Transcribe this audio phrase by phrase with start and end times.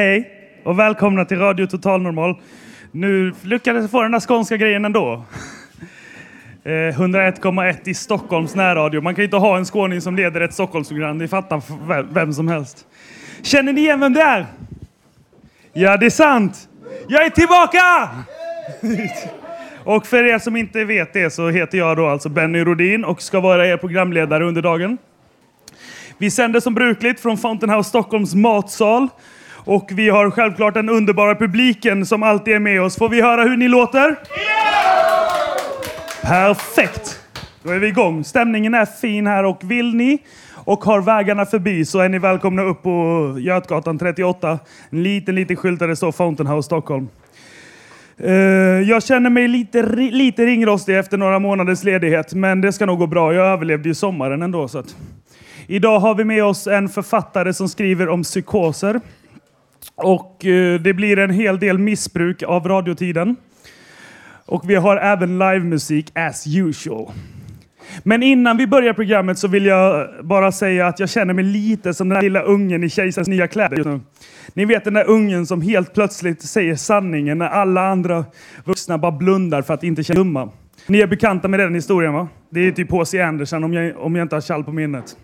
[0.00, 0.30] Hej
[0.64, 2.40] och välkomna till Radio Total Normal.
[2.92, 5.24] Nu lyckades jag få den där skånska grejen ändå.
[6.64, 9.00] Eh, 101,1 i Stockholms närradio.
[9.00, 11.18] Man kan ju inte ha en skåning som leder ett Stockholmsprogram.
[11.18, 12.86] Det fattar vem- vem som helst.
[13.42, 14.46] Känner ni igen vem det är?
[15.72, 16.68] Ja, det är sant!
[17.08, 18.08] Jag är tillbaka!
[19.84, 23.22] och för er som inte vet det så heter jag då alltså Benny Rodin och
[23.22, 24.98] ska vara er programledare under dagen.
[26.18, 29.08] Vi sänder som brukligt från Fountain House Stockholms matsal.
[29.64, 32.96] Och vi har självklart den underbara publiken som alltid är med oss.
[32.96, 34.16] Får vi höra hur ni låter?
[36.22, 37.20] Perfekt!
[37.62, 38.24] Då är vi igång.
[38.24, 40.18] Stämningen är fin här och vill ni
[40.54, 44.58] och har vägarna förbi så är ni välkomna upp på Götgatan 38.
[44.90, 47.08] En liten, liten skylt där det står Fountain House Stockholm.
[48.18, 48.32] Eh,
[48.88, 53.06] jag känner mig lite, lite ringrostig efter några månaders ledighet, men det ska nog gå
[53.06, 53.34] bra.
[53.34, 54.68] Jag överlevde ju sommaren ändå.
[54.68, 54.96] Så att.
[55.66, 59.00] Idag har vi med oss en författare som skriver om psykoser.
[59.94, 63.36] Och eh, det blir en hel del missbruk av radiotiden.
[64.46, 67.12] Och vi har även livemusik as usual.
[68.02, 71.94] Men innan vi börjar programmet så vill jag bara säga att jag känner mig lite
[71.94, 74.00] som den där lilla ungen i Kejsarens nya kläder just nu.
[74.54, 78.24] Ni vet den där ungen som helt plötsligt säger sanningen när alla andra
[78.64, 80.50] vuxna bara blundar för att inte känna dumma.
[80.86, 82.28] Ni är bekanta med den historien va?
[82.50, 83.20] Det är typ H.C.
[83.20, 85.16] Andersen om jag, om jag inte har kall på minnet.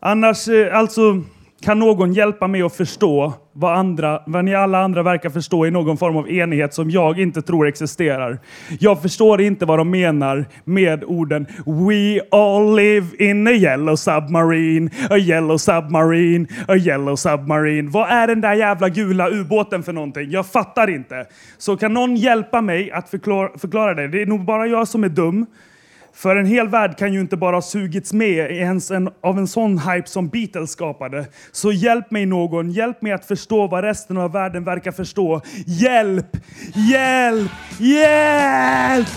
[0.00, 1.22] Annars, eh, alltså,
[1.62, 5.70] kan någon hjälpa mig att förstå vad, andra, vad ni alla andra verkar förstå i
[5.70, 8.38] någon form av enighet som jag inte tror existerar?
[8.80, 14.90] Jag förstår inte vad de menar med orden We all live in a yellow submarine,
[15.10, 17.90] a yellow submarine, a yellow submarine.
[17.90, 20.30] Vad är den där jävla gula ubåten för någonting?
[20.30, 21.26] Jag fattar inte.
[21.58, 24.08] Så kan någon hjälpa mig att förklara, förklara det?
[24.08, 25.46] Det är nog bara jag som är dum.
[26.14, 29.48] För en hel värld kan ju inte bara ha sugits med ens en, av en
[29.48, 31.26] sån hype som Beatles skapade.
[31.52, 35.40] Så hjälp mig någon, hjälp mig att förstå vad resten av världen verkar förstå.
[35.66, 36.36] Hjälp!
[36.74, 37.50] Hjälp!
[37.78, 39.08] Hjälp!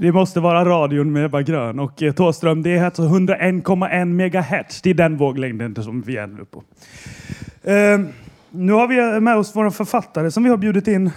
[0.00, 2.62] Det måste vara radion med Ebba Grön och eh, Thåström.
[2.62, 4.82] Det är alltså 101,1 megahertz.
[4.82, 6.62] Det är den våglängden som vi är nu på.
[7.70, 8.00] Eh,
[8.50, 11.10] nu har vi med oss våra författare som vi har bjudit in.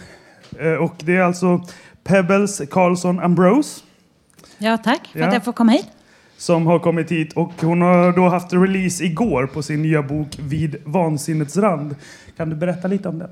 [0.59, 1.61] Eh, och det är alltså
[2.03, 3.83] Pebbles Carlson Ambrose
[4.57, 5.27] Ja, tack för Ja.
[5.27, 5.87] att jag får komma hit.
[6.41, 10.27] Som har kommit hit och hon har då haft release igår på sin nya bok
[10.39, 11.95] Vid vansinnets rand.
[12.37, 13.29] Kan du berätta lite om den?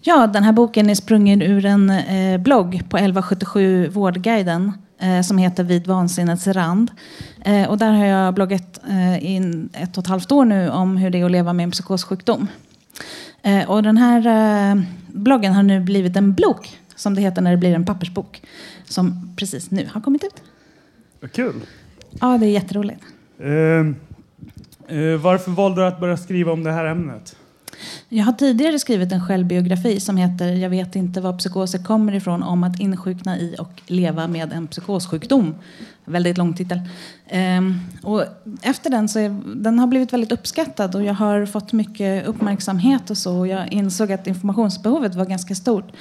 [0.00, 5.38] Ja, den här boken är sprungen ur en eh, blogg på 1177 Vårdguiden eh, som
[5.38, 6.90] heter Vid vansinnets rand.
[7.44, 10.96] Eh, och där har jag bloggat eh, i ett och ett halvt år nu om
[10.96, 12.48] hur det är att leva med en psykossjukdom.
[13.42, 14.26] Eh, och den här
[14.70, 18.42] eh, bloggen har nu blivit en bok, som det heter när det blir en pappersbok,
[18.84, 20.42] som precis nu har kommit ut.
[21.32, 21.54] Kul!
[22.20, 23.00] Ja, det är jätteroligt.
[23.38, 23.48] Eh,
[24.98, 27.36] eh, varför valde du att börja skriva om det här ämnet?
[28.08, 32.42] Jag har tidigare skrivit en självbiografi som heter Jag vet inte var psykoser kommer ifrån
[32.42, 35.54] om att insjukna i och leva med en psykossjukdom.
[36.04, 36.80] Väldigt lång titel.
[37.28, 38.24] Ehm, och
[38.62, 43.10] efter den så är, den har blivit väldigt uppskattad och jag har fått mycket uppmärksamhet
[43.10, 43.38] och så.
[43.38, 45.92] Och jag insåg att informationsbehovet var ganska stort.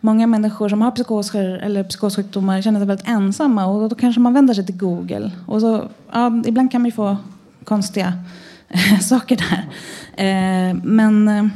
[0.00, 4.34] Många människor som har psykoser eller psykossjukdomar känner sig väldigt ensamma och då kanske man
[4.34, 5.30] vänder sig till Google.
[5.46, 7.16] Och så, ja, ibland kan man ju få
[7.64, 8.12] konstiga
[9.02, 9.64] saker där.
[10.16, 11.46] Eh, men eh,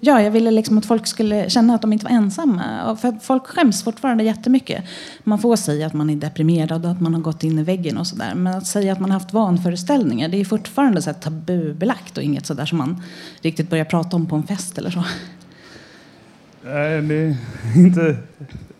[0.00, 2.96] Ja, jag ville liksom att folk skulle känna att de inte var ensamma.
[3.00, 4.84] För folk skäms fortfarande jättemycket.
[5.24, 7.98] Man får säga att man är deprimerad och att man har gått in i väggen
[7.98, 8.34] och sådär.
[8.34, 12.22] Men att säga att man har haft vanföreställningar, det är fortfarande så här tabubelagt och
[12.22, 13.02] inget sådär som man
[13.42, 15.04] riktigt börjar prata om på en fest eller så.
[16.64, 17.36] Nej, det är
[17.76, 18.16] inte,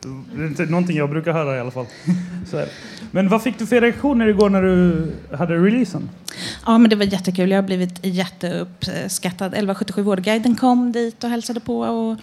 [0.01, 1.87] det är inte någonting jag brukar höra i alla fall.
[2.51, 2.69] Så här.
[3.11, 5.07] Men vad fick du för reaktioner igår när du
[5.37, 6.09] hade releasen?
[6.67, 7.51] Ja, men det var jättekul.
[7.51, 9.47] Jag har blivit jätteuppskattad.
[9.47, 11.81] 1177 Vårdguiden kom dit och hälsade på.
[11.81, 12.17] Och,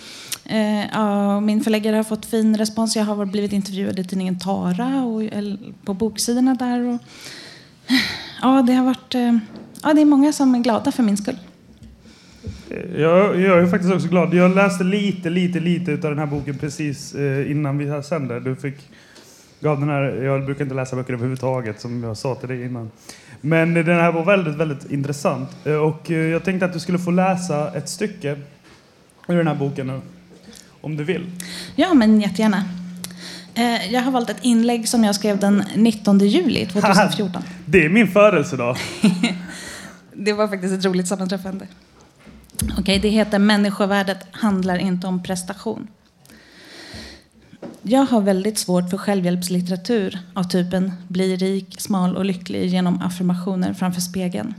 [0.52, 2.96] eh, ja, min förläggare har fått fin respons.
[2.96, 5.22] Jag har blivit intervjuad i tidningen Tara och
[5.86, 6.80] på boksidorna där.
[6.80, 7.02] Och,
[8.42, 9.16] ja, det har varit...
[9.16, 9.38] Eh,
[9.84, 11.38] ja, det är många som är glada för min skull.
[12.98, 14.34] Jag, jag är faktiskt också glad.
[14.34, 18.40] Jag läste lite, lite, lite av den här boken precis eh, innan vi sände.
[18.40, 18.76] Du fick,
[19.60, 22.92] gav den här, jag brukar inte läsa böcker överhuvudtaget som jag sa till dig innan.
[23.42, 25.50] Men den här var väldigt, väldigt intressant.
[25.66, 28.36] Eh, Och eh, jag tänkte att du skulle få läsa ett stycke
[29.28, 30.02] ur den här boken nu.
[30.82, 31.26] Om du vill.
[31.76, 32.64] Ja, men jättegärna.
[33.90, 37.44] Jag har valt ett inlägg som jag skrev den 19 juli 2014.
[37.66, 38.78] Det är min födelsedag.
[40.14, 41.68] Det var faktiskt ett roligt sammanträffande.
[42.78, 45.88] Okej, det heter Människovärdet handlar inte om prestation.
[47.82, 53.74] Jag har väldigt svårt för självhjälpslitteratur av typen bli rik, smal och lycklig genom affirmationer
[53.74, 54.54] framför spegeln.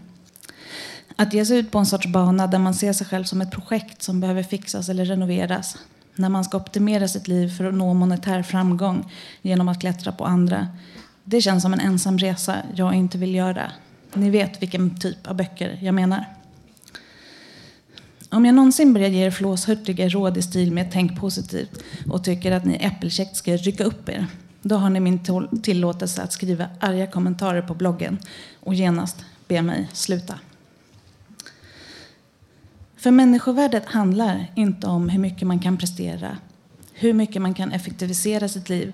[1.16, 3.50] Att ge sig ut på en sorts bana där man ser sig själv som ett
[3.50, 5.78] projekt som behöver fixas eller renoveras.
[6.14, 10.25] När man ska optimera sitt liv för att nå monetär framgång genom att klättra på
[10.25, 10.69] andra.
[11.25, 13.72] Det känns som en ensam resa jag inte vill göra.
[14.14, 16.25] Ni vet vilken typ av böcker jag menar.
[18.37, 22.53] Om jag någonsin börjar ge er flåshurtiga råd i stil med tänk positivt och tycker
[22.53, 24.27] att ni äppelkäckt ska rycka upp er,
[24.62, 25.21] då har ni min
[25.62, 28.19] tillåtelse att skriva arga kommentarer på bloggen
[28.61, 30.38] och genast be mig sluta.
[32.97, 36.37] För människovärdet handlar inte om hur mycket man kan prestera,
[36.93, 38.93] hur mycket man kan effektivisera sitt liv,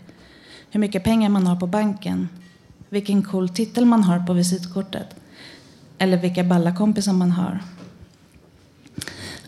[0.71, 2.29] hur mycket pengar man har på banken,
[2.89, 5.17] vilken cool titel man har på visitkortet
[5.99, 7.61] eller vilka balla kompisar man har.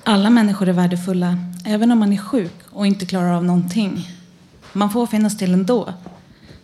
[0.06, 4.08] Alla människor är värdefulla, även om man är sjuk och inte klarar av någonting.
[4.72, 5.94] Man får finnas till ändå.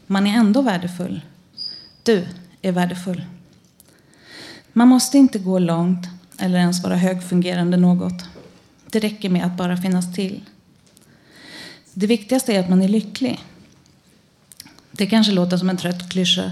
[0.07, 1.21] Man är ändå värdefull.
[2.03, 2.27] Du
[2.63, 3.25] är värdefull.
[4.73, 6.09] Man måste inte gå långt
[6.39, 8.25] eller ens vara högfungerande något.
[8.91, 10.41] Det räcker med att bara finnas till.
[11.93, 13.41] Det viktigaste är att man är lycklig.
[14.93, 16.51] Det kanske låter som en trött klyscha.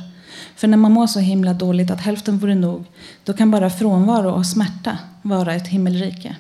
[0.57, 2.85] För när man mår så himla dåligt att hälften vore nog,
[3.25, 6.37] då kan bara frånvaro och smärta vara ett himmelrike.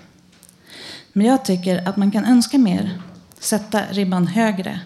[1.18, 3.00] Men jag tycker att man kan önska mer,
[3.38, 4.80] sätta ribban högre.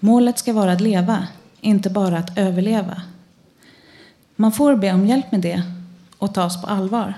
[0.00, 1.26] Målet ska vara att leva,
[1.60, 3.02] inte bara att överleva.
[4.36, 5.62] Man får be om hjälp med det
[6.18, 7.14] och tas på allvar.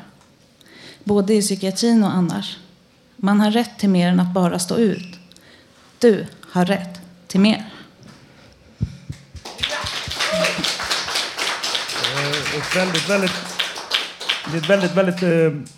[1.04, 2.58] Både i psykiatrin och annars.
[3.16, 5.18] Man har rätt till mer än att bara stå ut.
[5.98, 7.70] Du har rätt till mer.
[12.14, 13.32] Eh, ett väldigt, väldigt,
[14.50, 15.74] det är ett väldigt, väldigt eh,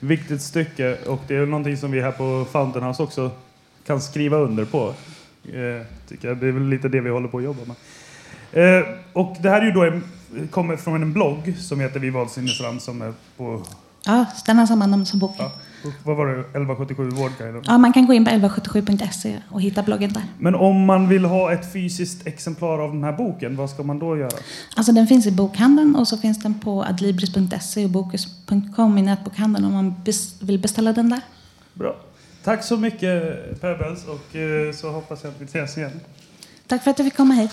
[0.00, 3.30] viktigt stycke och det är någonting som vi här på Fountain House också
[3.86, 4.94] kan skriva under på.
[5.44, 6.36] Eh, tycker jag.
[6.36, 7.76] Det är väl lite det vi håller på att jobba med.
[8.80, 10.02] Eh, och det här är ju då en,
[10.50, 13.62] kommer från en blogg som heter Vi vansinnesfram som är på,
[14.06, 15.36] Ja, den har samma namn som boken.
[15.44, 15.52] ja,
[16.04, 17.62] vad var det, 1177 Vårdguiden.
[17.66, 20.22] Ja, man kan gå in på 1177.se och hitta bloggen där.
[20.38, 23.98] Men om man vill ha ett fysiskt exemplar av den här boken, vad ska man
[23.98, 24.38] då göra?
[24.76, 29.64] Alltså den finns i bokhandeln och så finns den på adlibris.se och bokus.com i nätbokhandeln
[29.64, 29.94] om man
[30.40, 31.20] vill beställa den där.
[31.74, 31.96] Bra.
[32.44, 36.00] Tack så mycket Pebbles och eh, så hoppas jag att vi ses igen.
[36.66, 37.50] Tack för att jag fick komma hit.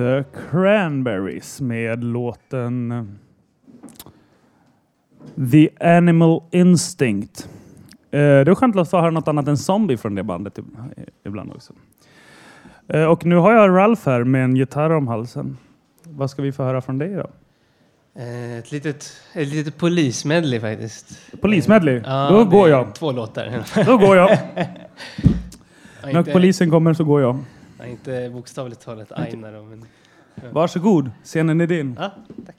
[0.00, 3.08] The Cranberries med låten
[5.52, 7.48] The Animal Instinct.
[8.10, 10.90] Eh, Det är skönt att få höra något annat än Zombie från det bandet ib-
[11.26, 11.72] ibland också.
[12.88, 15.56] Eh, Och nu har jag Ralph här med en gitarr om halsen.
[16.04, 17.30] Vad ska vi få höra från dig då?
[18.20, 21.18] Eh, Ett litet, ett litet polismedley faktiskt.
[21.40, 22.02] Polismedley?
[22.04, 22.94] Ja, Då går jag.
[22.94, 23.64] Två låtar.
[23.86, 24.30] Då går jag.
[26.02, 27.38] Ja, När polisen kommer så går jag.
[27.80, 29.84] Ja, inte bokstavligt talat Aina då, men...
[30.52, 31.96] Varsågod, scenen är din.
[31.98, 32.10] Ja,
[32.46, 32.56] tack.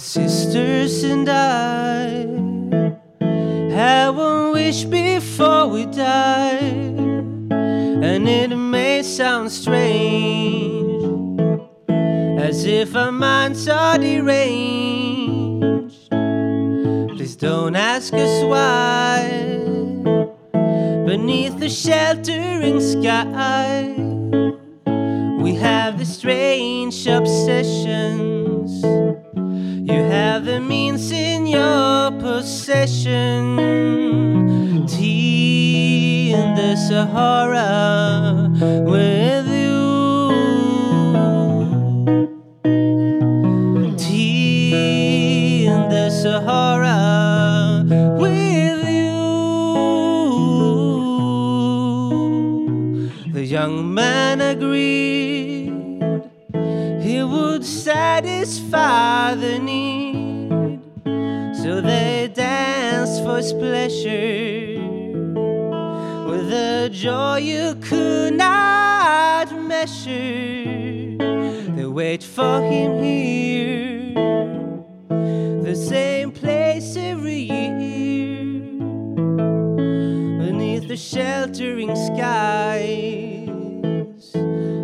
[0.00, 2.26] sisters and I
[3.70, 6.96] had one wish before we died,
[7.50, 11.04] and it may sound strange,
[12.40, 14.50] as if our minds are deranged.
[16.10, 19.28] Please don't ask us why.
[21.06, 23.94] Beneath the sheltering sky,
[25.42, 28.82] we have the strange obsessions.
[30.10, 33.56] Have the means in your possession.
[34.88, 38.50] Tea in the Sahara
[38.84, 39.86] with you.
[43.96, 47.84] Tea in the Sahara
[48.18, 49.20] with you.
[53.32, 55.70] The young man agreed
[57.00, 59.99] he would satisfy the need.
[63.50, 64.78] Danced for his pleasure
[66.26, 71.16] with a joy you could not measure.
[71.76, 74.14] They wait for him here,
[75.62, 78.44] the same place every year,
[80.38, 83.48] beneath the sheltering skies.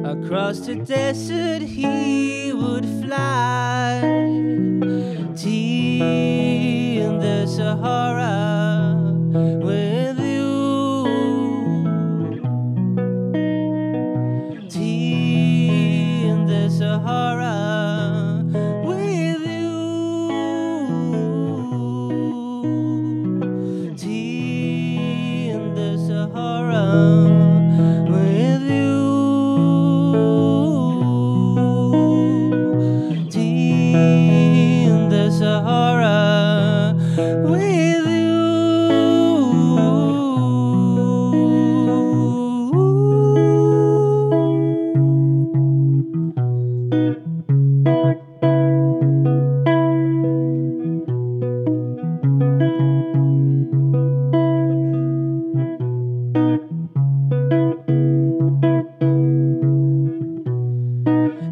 [0.04, 4.00] Across the desert he would fly.
[5.36, 6.55] Tea in the
[7.56, 8.65] Sahara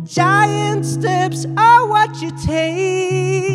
[0.05, 3.54] Giant steps are what you take.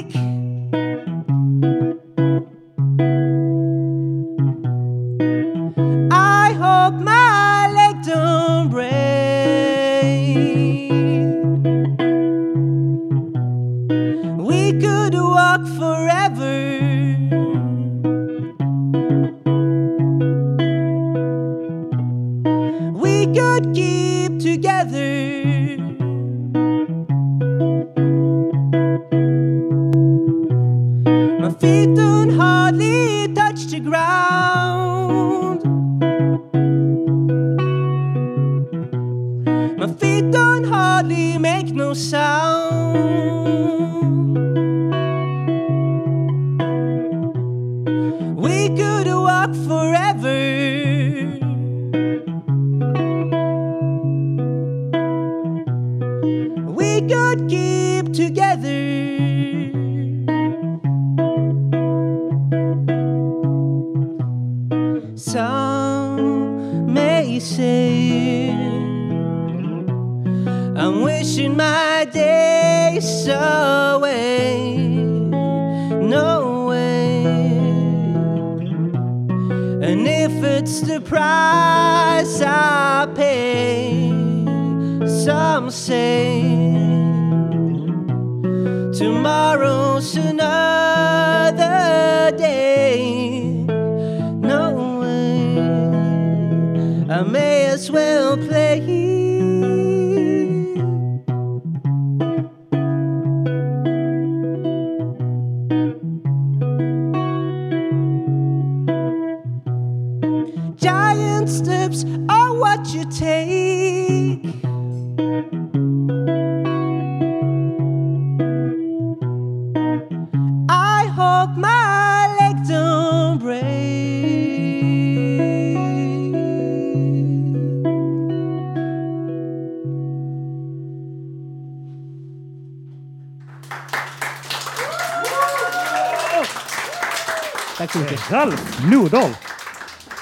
[138.32, 139.30] Ralf Nordahl.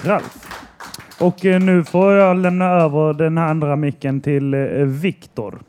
[0.03, 0.47] Ralf.
[1.17, 5.61] Och eh, nu får jag lämna över den här andra micken till eh, Viktor.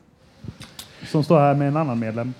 [1.10, 2.34] Som står här med en annan medlem.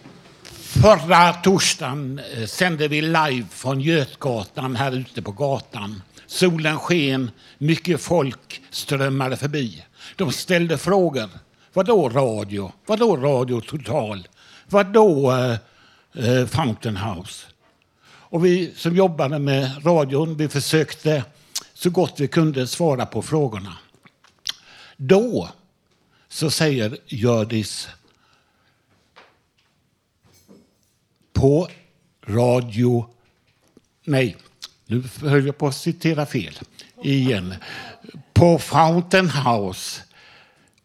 [0.82, 6.02] Förra torsdagen eh, sände vi live från Götgatan här ute på gatan.
[6.26, 9.84] Solen sken, mycket folk strömmade förbi.
[10.16, 11.28] De ställde frågor.
[11.72, 12.72] Vadå radio?
[12.86, 14.28] Vadå Radio Total?
[14.66, 15.52] Vadå eh,
[16.24, 17.46] eh, Fountain House?
[18.30, 21.24] Och vi som jobbade med radion, vi försökte
[21.74, 23.78] så gott vi kunde svara på frågorna.
[24.96, 25.48] Då
[26.28, 27.88] så säger Hjördis
[31.32, 31.68] på
[32.26, 33.10] radio...
[34.04, 34.36] Nej,
[34.86, 36.58] nu höll jag på att citera fel
[37.02, 37.54] igen.
[38.32, 40.02] På Fountain House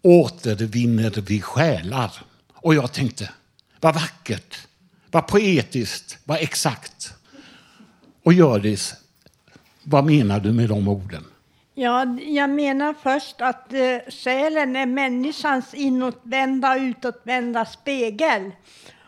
[0.01, 2.11] återvinner vi själar.
[2.53, 3.29] Och jag tänkte,
[3.79, 4.57] vad vackert,
[5.11, 7.12] vad poetiskt, vad exakt.
[8.23, 8.93] Och Hjördis,
[9.83, 11.25] vad menar du med de orden?
[11.73, 18.51] Ja, jag menar först att eh, själen är människans inåtvända och utåtvända spegel.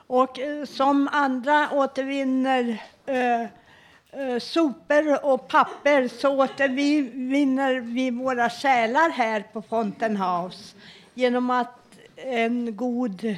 [0.08, 9.10] Och eh, som andra återvinner eh, eh, sopor och papper så återvinner vi våra själar
[9.10, 10.76] här på Fountain House
[11.14, 11.80] genom att
[12.16, 13.36] en god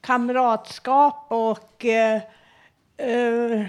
[0.00, 2.20] kamratskap och eh,
[2.96, 3.66] eh,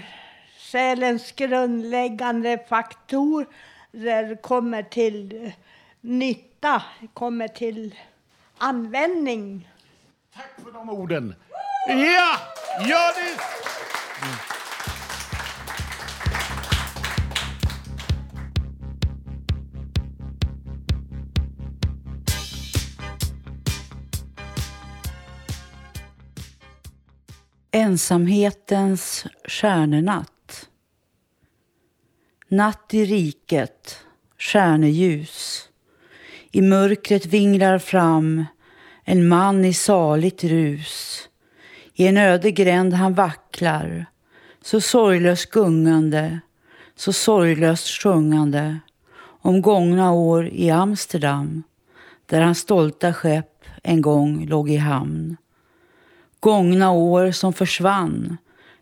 [0.72, 5.52] själens grundläggande faktorer kommer till
[6.00, 6.82] nytta,
[7.14, 7.94] kommer till
[8.58, 9.68] användning.
[10.34, 11.34] Tack för de orden.
[11.88, 12.36] Ja,
[12.80, 13.40] Hjördis!
[27.70, 30.35] Ensamhetens stjärnenatt.
[32.48, 33.98] Natt i riket,
[34.38, 35.68] stjärneljus.
[36.50, 38.44] I mörkret vinglar fram
[39.04, 41.22] en man i saligt rus.
[41.94, 44.06] I en öde gränd han vacklar,
[44.62, 46.40] så sorglöst gungande,
[46.96, 48.78] så sorglöst sjungande
[49.22, 51.62] om gångna år i Amsterdam,
[52.26, 55.36] där hans stolta skepp en gång låg i hamn.
[56.40, 58.36] Gångna år som försvann,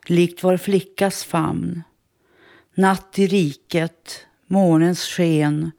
[0.07, 1.83] likt var flickas famn.
[2.75, 5.73] Natt i riket, månens sken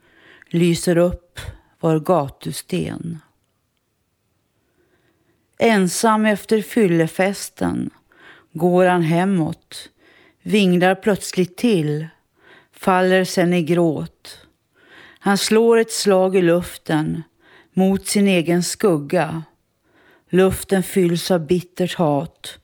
[0.49, 1.39] lyser upp
[1.79, 3.19] var gatusten.
[5.57, 7.89] Ensam efter fyllefesten
[8.51, 9.89] går han hemåt,
[10.41, 12.07] vinglar plötsligt till,
[12.71, 14.47] faller sen i gråt.
[15.19, 17.23] Han slår ett slag i luften
[17.73, 19.43] mot sin egen skugga
[20.29, 22.57] Luften fylls av bittert hat.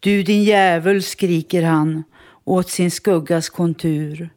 [0.00, 2.04] Du din djävul, skriker han
[2.50, 4.30] åt sin skuggas kontur.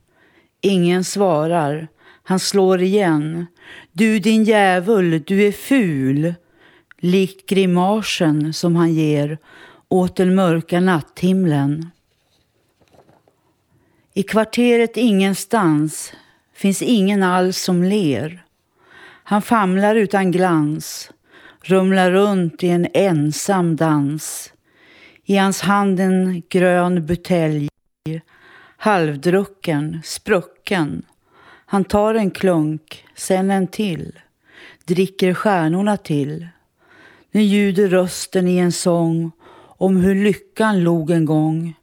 [0.62, 1.88] Ingen svarar.
[2.24, 3.46] Han slår igen.
[3.92, 6.34] Du din djävul, du är ful.
[6.98, 9.38] Likt grimasen som han ger
[9.90, 11.90] åt den mörka natthimlen.
[14.14, 16.14] I kvarteret ingenstans
[16.56, 18.44] finns ingen alls som ler.
[19.24, 21.12] Han famlar utan glans
[21.64, 24.54] rumlar runt i en ensam dans.
[25.26, 27.73] I hans hand en grön butelj,
[28.84, 31.04] halvdrucken, sprucken.
[31.66, 34.20] Han tar en klunk, sen en till,
[34.86, 36.48] dricker stjärnorna till.
[37.32, 41.74] Nu ljuder rösten i en sång om hur lyckan log en gång.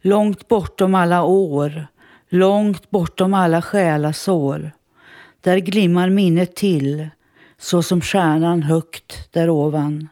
[0.00, 1.86] Långt bortom alla år,
[2.28, 4.72] långt bortom alla själasår.
[5.40, 7.08] Där glimmar minnet till
[7.58, 10.08] så som stjärnan högt därovan.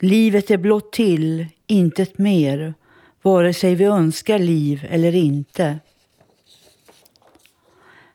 [0.00, 2.74] Livet är blott till, intet mer,
[3.22, 5.78] vare sig vi önskar liv eller inte.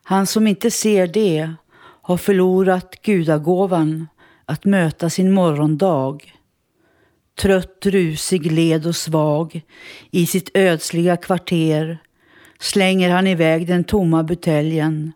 [0.02, 1.52] Han som inte ser det
[2.02, 4.08] har förlorat gudagåvan
[4.44, 6.18] att möta sin morgondag.
[7.38, 9.60] Trött, rusig, led och svag
[10.10, 11.98] i sitt ödsliga kvarter
[12.58, 15.12] slänger han iväg den tomma buteljen,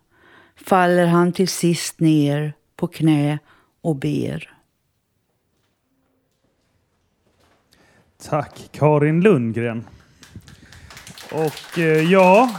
[0.56, 3.38] faller han till sist ner på knä
[3.82, 4.61] och ber.
[8.28, 9.84] Tack Karin Lundgren.
[11.32, 12.50] Och eh, ja,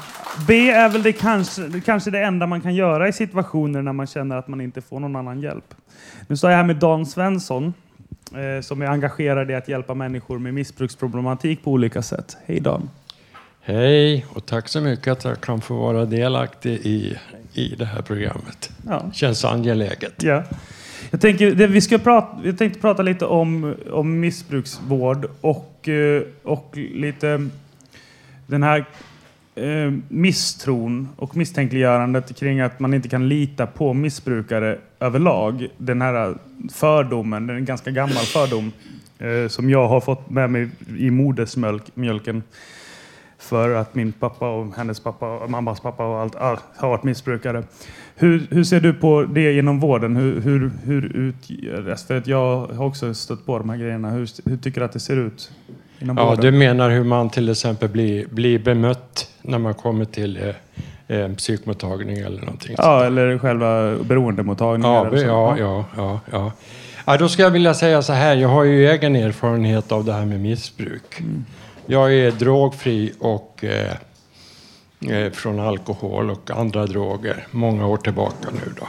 [0.48, 4.08] be är väl det kanske, kanske det enda man kan göra i situationer när man
[4.08, 5.74] känner att man inte får någon annan hjälp.
[6.28, 7.74] Nu står jag här med Dan Svensson
[8.36, 12.38] eh, som är engagerad i att hjälpa människor med missbruksproblematik på olika sätt.
[12.46, 12.90] Hej Dan!
[13.62, 17.18] Hej och tack så mycket att jag kan få vara delaktig i,
[17.54, 18.72] i det här programmet.
[18.88, 19.12] Ja.
[19.14, 20.24] Känns angeläget.
[20.24, 20.44] Ja.
[21.12, 26.24] Jag, tänker, det, vi ska prata, jag tänkte prata lite om, om missbruksvård och, eh,
[26.44, 27.48] och lite
[28.48, 28.86] den här
[29.56, 35.68] eh, misstron och misstänkliggörandet kring att man inte kan lita på missbrukare överlag.
[35.78, 36.36] Den här
[36.74, 38.72] fördomen, den är en ganska gammal fördom
[39.20, 42.44] eh, som jag har fått med mig i modersmjölken.
[43.38, 47.04] För att min pappa och hennes pappa och mammas pappa och allt, allt har varit
[47.04, 47.64] missbrukare.
[48.16, 50.16] Hur, hur ser du på det inom vården?
[50.16, 54.10] Hur, hur, hur ut, för att jag har också stött på de här grejerna.
[54.10, 55.52] Hur, hur tycker du att det ser ut
[56.00, 56.42] inom Ja, vården?
[56.42, 60.56] du menar hur man till exempel blir, blir bemött när man kommer till eh,
[61.08, 62.76] en psykmottagning eller någonting.
[62.78, 64.90] Ja, eller själva beroendemottagningar.
[64.90, 66.52] Ja, eller ja, ja, ja, ja.
[67.06, 67.18] ja.
[67.18, 68.36] Då ska jag vilja säga så här.
[68.36, 71.22] Jag har ju egen erfarenhet av det här med missbruk.
[71.86, 73.94] Jag är drogfri och eh, eh,
[75.10, 78.88] Eh, från alkohol och andra droger många år tillbaka nu då.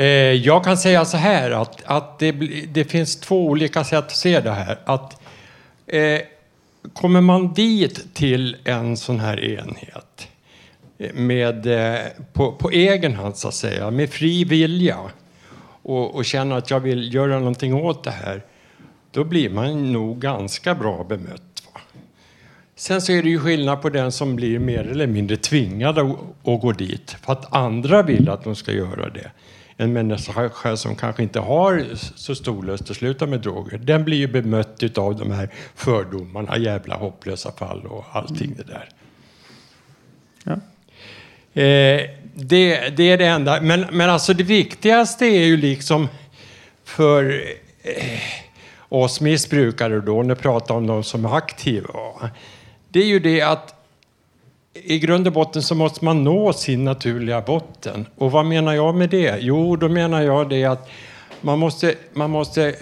[0.00, 2.32] Eh, jag kan säga så här att, att det,
[2.66, 4.78] det finns två olika sätt att se det här.
[4.84, 5.20] Att,
[5.86, 6.20] eh,
[6.92, 10.28] kommer man dit till en sån här enhet
[10.98, 12.00] eh, med, eh,
[12.32, 14.98] på, på egen hand så att säga, med fri vilja
[15.82, 18.42] och, och känner att jag vill göra någonting åt det här,
[19.10, 21.45] då blir man nog ganska bra bemött.
[22.78, 26.16] Sen så är det ju skillnad på den som blir mer eller mindre tvingad att,
[26.42, 29.30] gå dit för att andra vill att de ska göra det.
[29.76, 34.16] En människa som kanske inte har så stor lust att sluta med droger, den blir
[34.16, 38.88] ju bemött av de här fördomarna, jävla hopplösa fall och allting det där.
[41.54, 43.60] Eh, det, det är det enda.
[43.60, 46.08] Men, men alltså det viktigaste är ju liksom
[46.84, 47.44] för
[47.82, 48.20] eh,
[48.88, 51.90] oss missbrukare då, när vi pratar om de som är aktiva.
[52.96, 53.74] Det är ju det att
[54.74, 58.06] i grund och botten så måste man nå sin naturliga botten.
[58.16, 59.38] Och vad menar jag med det?
[59.40, 60.88] Jo, då menar jag det att
[61.40, 62.74] man måste, man måste eh,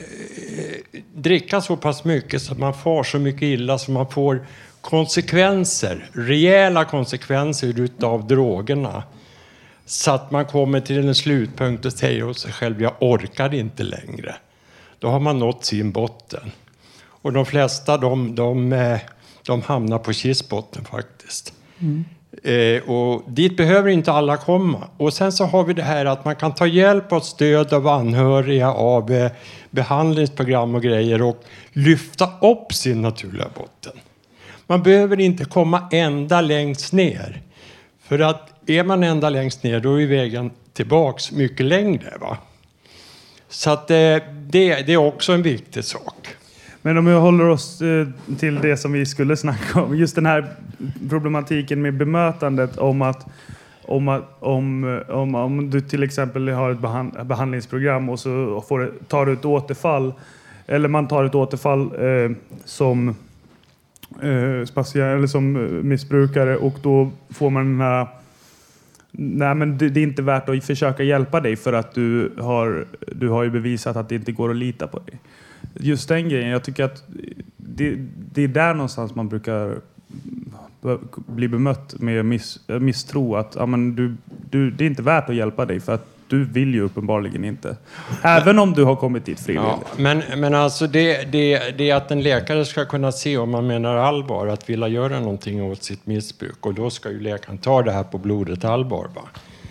[1.15, 4.47] dricka så pass mycket så att man får så mycket illa så man får
[4.81, 9.03] konsekvenser, rejäla konsekvenser utav drogerna.
[9.87, 13.83] Så att man kommer till en slutpunkt och säger åt sig själv, jag orkar inte
[13.83, 14.35] längre.
[14.99, 16.51] Då har man nått sin botten.
[17.07, 18.99] Och de flesta de, de, eh,
[19.47, 21.53] de hamnar på kistbotten faktiskt.
[22.43, 24.89] Eh, och dit behöver inte alla komma.
[24.97, 27.89] Och sen så har vi det här att man kan ta hjälp och stöd av
[27.89, 29.31] anhöriga, av eh,
[29.71, 33.93] behandlingsprogram och grejer och lyfta upp sin naturliga botten.
[34.67, 37.43] Man behöver inte komma ända längst ner.
[38.03, 42.13] För att är man ända längst ner då är vägen tillbaks mycket längre.
[42.21, 42.37] Va?
[43.49, 46.29] Så att eh, det, det är också en viktig sak.
[46.87, 48.07] Men om vi håller oss eh,
[48.39, 49.97] till det som vi skulle snacka om.
[49.97, 50.47] Just den här
[51.11, 53.27] problematiken med bemötandet om att
[53.83, 59.27] om, om, eh, om, om du till exempel har ett behandlingsprogram och så får, tar
[59.27, 60.13] du ett återfall.
[60.67, 63.09] Eller man tar ett återfall eh, som,
[64.21, 68.07] eh, eller som eh, missbrukare och då får man den här
[69.11, 72.87] Nej, men det, det är inte värt att försöka hjälpa dig för att du har,
[73.13, 75.21] du har ju bevisat att det inte går att lita på dig.
[75.75, 77.03] Just den grejen, jag tycker att
[77.57, 77.97] det,
[78.33, 79.81] det är där någonstans man brukar
[81.15, 83.37] bli bemött med miss, misstro.
[83.37, 84.17] Att ja, men du,
[84.51, 87.77] du, det är inte värt att hjälpa dig för att du vill ju uppenbarligen inte.
[88.23, 89.73] Även om du har kommit dit frivilligt.
[89.81, 93.51] Ja, men, men alltså det, det, det är att en läkare ska kunna se om
[93.51, 96.67] man menar allvar att vilja göra någonting åt sitt missbruk.
[96.67, 99.09] Och då ska ju läkaren ta det här på blodet allvar.
[99.15, 99.23] Va?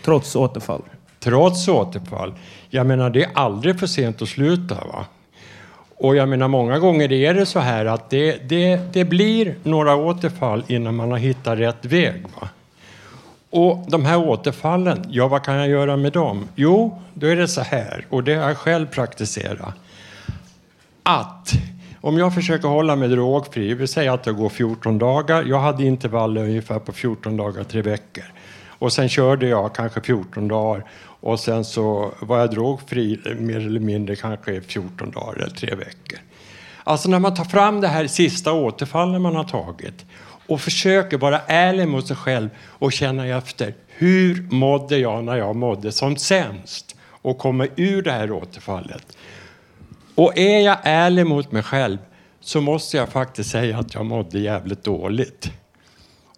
[0.05, 0.81] Trots återfall.
[1.19, 2.33] Trots återfall.
[2.69, 4.75] Jag menar, det är aldrig för sent att sluta.
[4.75, 5.05] Va?
[5.97, 9.95] Och jag menar, många gånger är det så här att det, det, det blir några
[9.95, 12.25] återfall innan man har hittat rätt väg.
[12.39, 12.49] Va?
[13.49, 16.47] Och de här återfallen, ja vad kan jag göra med dem?
[16.55, 19.73] Jo, då är det så här, och det har jag själv praktiserat.
[21.03, 21.51] Att
[22.01, 25.43] om jag försöker hålla mig drogfri, vi säger att det går 14 dagar.
[25.43, 28.23] Jag hade intervaller ungefär på 14 dagar, tre veckor.
[28.67, 30.83] Och sen körde jag kanske 14 dagar
[31.23, 36.19] och sen så var jag drogfri mer eller mindre kanske 14 dagar eller tre veckor.
[36.83, 40.05] Alltså när man tar fram det här sista återfallet man har tagit
[40.47, 43.73] och försöker vara ärlig mot sig själv och känna efter.
[43.87, 46.95] Hur mådde jag när jag mådde som sämst?
[47.05, 49.17] Och kommer ur det här återfallet.
[50.15, 51.97] Och är jag ärlig mot mig själv
[52.39, 55.51] så måste jag faktiskt säga att jag mådde jävligt dåligt.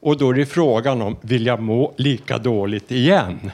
[0.01, 3.51] Och då är det frågan om, vill jag må lika dåligt igen?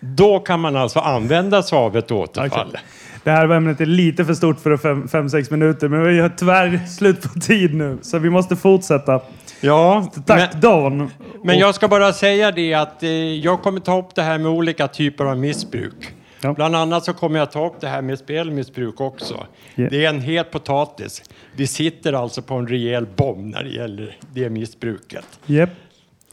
[0.00, 2.68] Då kan man alltså använda sig av ett återfall.
[2.68, 2.80] Okej.
[3.24, 6.28] Det här ämnet är lite för stort för fem, fem, sex minuter, men vi har
[6.28, 9.20] tyvärr slut på tid nu, så vi måste fortsätta.
[9.60, 11.10] Ja, Tack Dan!
[11.44, 14.46] Men jag ska bara säga det att eh, jag kommer ta upp det här med
[14.46, 16.14] olika typer av missbruk.
[16.40, 16.52] Ja.
[16.52, 19.46] Bland annat så kommer jag ta upp det här med spelmissbruk också.
[19.74, 19.88] Ja.
[19.90, 21.22] Det är en het potatis.
[21.56, 25.26] Vi sitter alltså på en rejäl bomb när det gäller det missbruket.
[25.46, 25.70] Yep.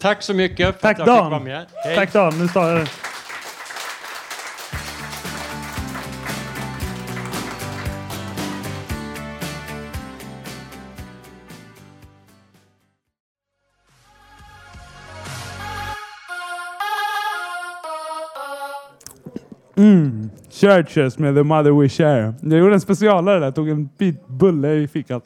[0.01, 1.31] Tack så mycket för Tack att jag fick Dan!
[1.31, 1.65] vara med.
[1.85, 1.95] Hej.
[1.95, 2.39] Tack Dan!
[2.39, 2.87] Nu tar jag det.
[19.83, 20.29] Mm.
[20.51, 22.33] Churches med The Mother We Share.
[22.41, 23.51] Jag gjorde en specialare där.
[23.51, 25.21] Tog en bit bulle i fickan.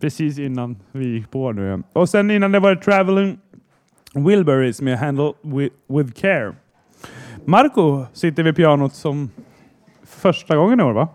[0.00, 1.66] Precis innan vi gick på nu.
[1.66, 1.82] igen.
[1.92, 3.38] Och sen innan det var det Traveling
[4.14, 6.52] Wilburys med Handle with, with Care.
[7.44, 9.30] Marco sitter vid pianot som
[10.06, 11.08] första gången i år va?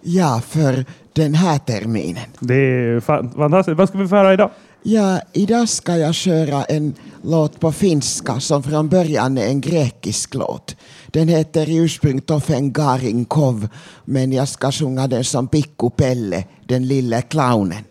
[0.00, 2.24] Ja, för den här terminen.
[2.40, 3.78] Det är fa- fantastiskt.
[3.78, 4.50] Vad ska vi få höra idag?
[4.86, 10.34] Ja, idag ska jag köra en låt på finska som från början är en grekisk
[10.34, 10.76] låt.
[11.06, 13.68] Den heter i ursprung Tofen Garinkov,
[14.04, 17.84] men jag ska sjunga den som Pikku Pelle, den lille clownen.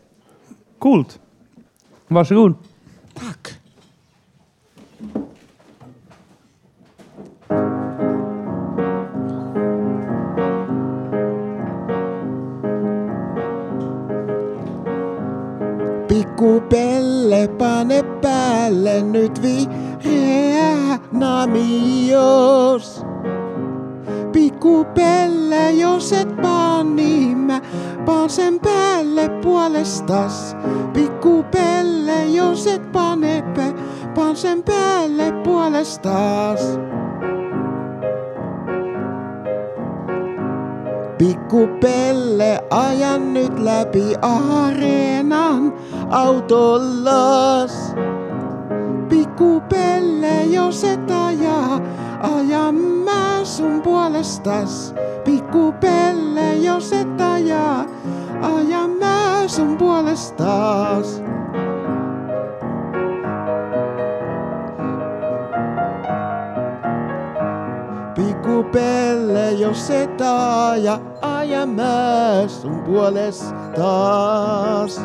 [0.79, 1.19] Coolt.
[2.07, 2.53] Varsågod.
[3.13, 3.53] Tack.
[16.23, 23.05] Pikku Pelle, pane päälle nyt vihreä namios.
[24.31, 27.61] Pikku Pelle, jos et paan niin mä
[28.05, 30.55] paan sen päälle puolestas.
[30.93, 33.73] Pikku Pelle, jos et pane pä,
[34.15, 36.79] paan sen päälle puolestas.
[41.23, 45.73] Pikku Pelle, ajan nyt läpi areenan
[46.09, 47.95] autollas.
[49.09, 51.79] Pikku Pelle, jos et ajaa,
[52.21, 54.95] ajan mä sun puolestas.
[55.23, 57.85] Pikku Pelle, jos et ajaa,
[58.41, 61.23] ajan mä sun puolestas.
[68.53, 75.01] joku pelle, jos se taaja aja mä sun puoles taas.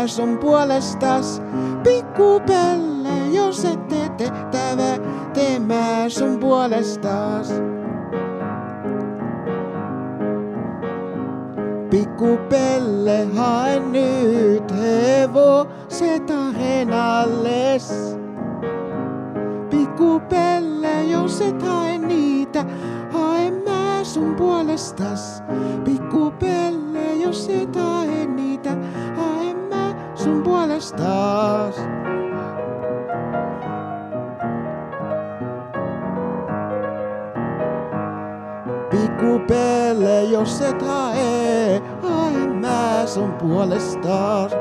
[0.00, 1.42] taas on puolestas
[1.84, 4.98] pikkupelle, jos ette tehtävä
[5.34, 7.52] tee mä sun puolestas.
[11.90, 18.16] Pikkupelle hae nyt hevo setaren alles.
[19.70, 22.64] Pikku pelle, jos et hae niitä,
[23.12, 25.42] hae mä sun puolestas.
[25.84, 28.39] Pikkupelle, jos et hae niitä
[30.24, 31.76] sun puolestas.
[38.90, 44.52] Pikku Pelle, jos et hae, hae mä sun puolestas.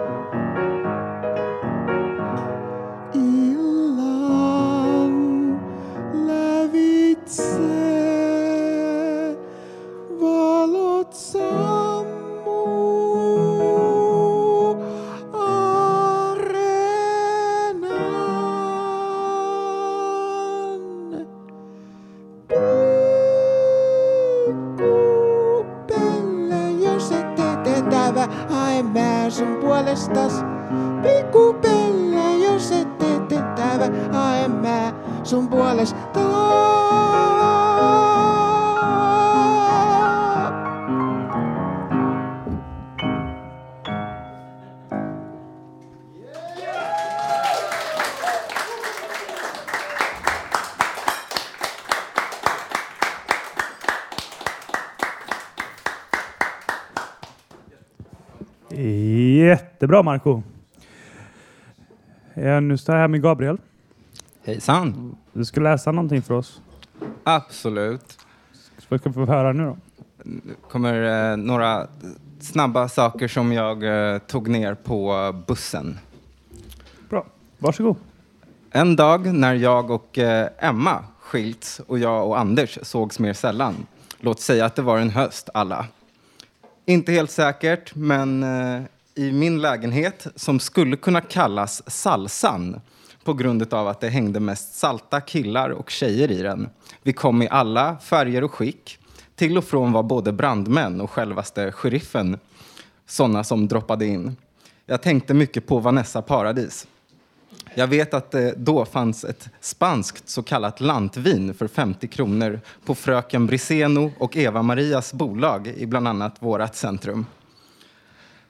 [59.79, 60.43] Jättebra Marco.
[62.61, 63.57] Nu står jag här med Gabriel.
[64.43, 65.15] Hejsan.
[65.33, 66.61] Du ska läsa någonting för oss.
[67.23, 68.17] Absolut.
[68.89, 69.77] Vad ska vi få höra nu då?
[70.69, 71.87] Kommer eh, några
[72.39, 75.97] snabba saker som jag eh, tog ner på bussen.
[77.09, 77.25] Bra.
[77.57, 77.95] Varsågod.
[78.71, 83.75] En dag när jag och eh, Emma skilts och jag och Anders sågs mer sällan.
[84.19, 85.85] Låt säga att det var en höst alla.
[86.85, 88.81] Inte helt säkert, men eh,
[89.19, 92.81] i min lägenhet som skulle kunna kallas Salsan
[93.23, 96.69] på grund av att det hängde mest salta killar och tjejer i den.
[97.03, 98.99] Vi kom i alla färger och skick.
[99.35, 102.37] Till och från var både brandmän och självaste sheriffen
[103.07, 104.35] sådana som droppade in.
[104.85, 106.87] Jag tänkte mycket på Vanessa Paradis.
[107.75, 112.95] Jag vet att det då fanns ett spanskt så kallat lantvin för 50 kronor på
[112.95, 117.25] fröken Briseno och Eva-Marias bolag i bland annat vårat centrum.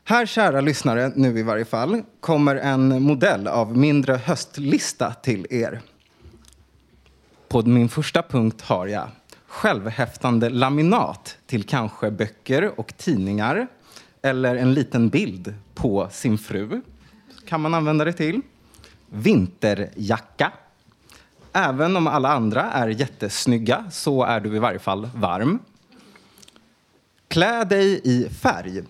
[0.09, 5.81] Här, kära lyssnare, nu i varje fall, kommer en modell av mindre höstlista till er.
[7.47, 9.07] På min första punkt har jag
[9.47, 13.67] självhäftande laminat till kanske böcker och tidningar
[14.21, 16.81] eller en liten bild på sin fru
[17.45, 18.41] kan man använda det till.
[19.09, 20.51] Vinterjacka.
[21.53, 25.59] Även om alla andra är jättesnygga så är du i varje fall varm.
[27.27, 28.83] Klä dig i färg.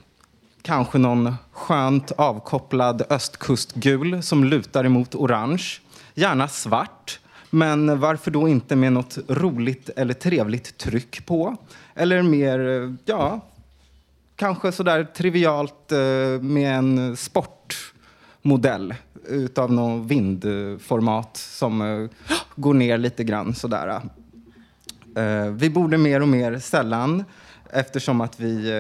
[0.70, 5.64] Kanske någon skönt avkopplad östkustgul som lutar emot orange.
[6.14, 11.56] Gärna svart, men varför då inte med något roligt eller trevligt tryck på?
[11.96, 13.40] Eller mer, ja,
[14.36, 16.00] kanske sådär trivialt eh,
[16.42, 18.96] med en sportmodell
[19.28, 22.10] utav någon vindformat som eh,
[22.56, 24.02] går ner lite grann sådär.
[25.16, 27.24] Eh, vi borde mer och mer sällan
[27.72, 28.72] eftersom att vi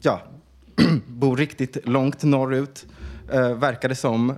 [0.00, 0.20] ja,
[1.06, 2.86] bor riktigt långt norrut
[3.32, 4.36] eh, verkar det som eh,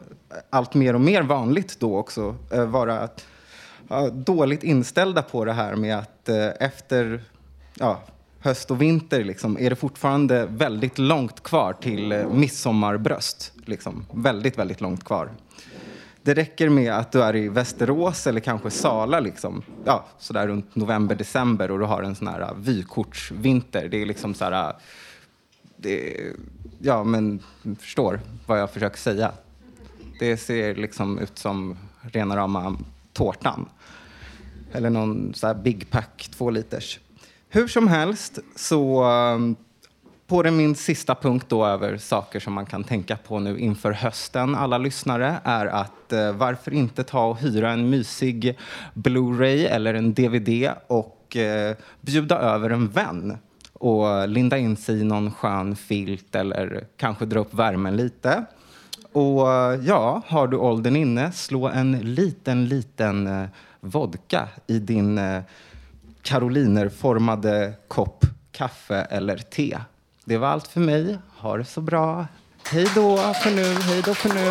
[0.50, 3.08] allt mer och mer vanligt då också eh, vara
[4.12, 7.22] dåligt inställda på det här med att efter
[7.74, 8.02] ja,
[8.40, 13.52] höst och vinter liksom, är det fortfarande väldigt långt kvar till eh, midsommarbröst.
[13.64, 14.06] Liksom.
[14.12, 15.30] Väldigt, väldigt långt kvar.
[16.22, 20.76] Det räcker med att du är i Västerås eller kanske Sala liksom, ja, sådär runt
[20.76, 23.88] november, december och du har en sån här vykortsvinter.
[23.88, 24.72] Det är liksom så här...
[25.80, 26.16] Det,
[26.78, 27.42] ja, men
[27.78, 29.32] förstår vad jag försöker säga.
[30.18, 32.76] Det ser liksom ut som rena rama
[33.12, 33.68] tårtan.
[34.72, 37.00] Eller någon så här Big Pack två liters.
[37.48, 39.56] Hur som helst, så um,
[40.26, 43.92] på det min sista punkt då över saker som man kan tänka på nu inför
[43.92, 48.58] hösten, alla lyssnare, är att eh, varför inte ta och hyra en mysig
[48.94, 53.38] Blu-ray eller en DVD och eh, bjuda över en vän
[53.78, 58.44] och linda in sig i någon skön filt eller kanske dra upp värmen lite.
[59.12, 59.48] Och
[59.84, 63.48] ja, har du åldern inne, slå en liten, liten eh,
[63.80, 65.42] vodka i din eh,
[66.22, 69.78] karolinerformade kopp kaffe eller te.
[70.24, 71.18] Det var allt för mig.
[71.36, 72.26] Ha det så bra.
[72.70, 73.74] Hej då för nu.
[73.74, 74.50] Hej då för nu.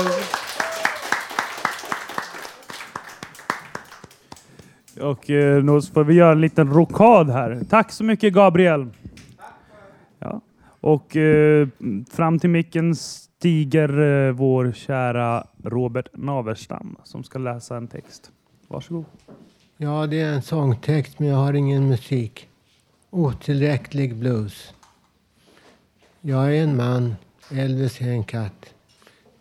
[5.02, 7.62] Och eh, nu får vi göra en liten rokad här.
[7.70, 8.90] Tack så mycket Gabriel.
[10.20, 10.42] Ja.
[10.82, 11.68] Och eh,
[12.10, 18.32] fram till micken stiger eh, vår kära Robert Naverstam som ska läsa en text.
[18.68, 19.06] Varsågod.
[19.78, 22.48] Ja, det är en sångtext, men jag har ingen musik.
[23.10, 24.74] Otillräcklig blues.
[26.22, 27.16] Jag är en man,
[27.52, 28.74] Elvis är en katt.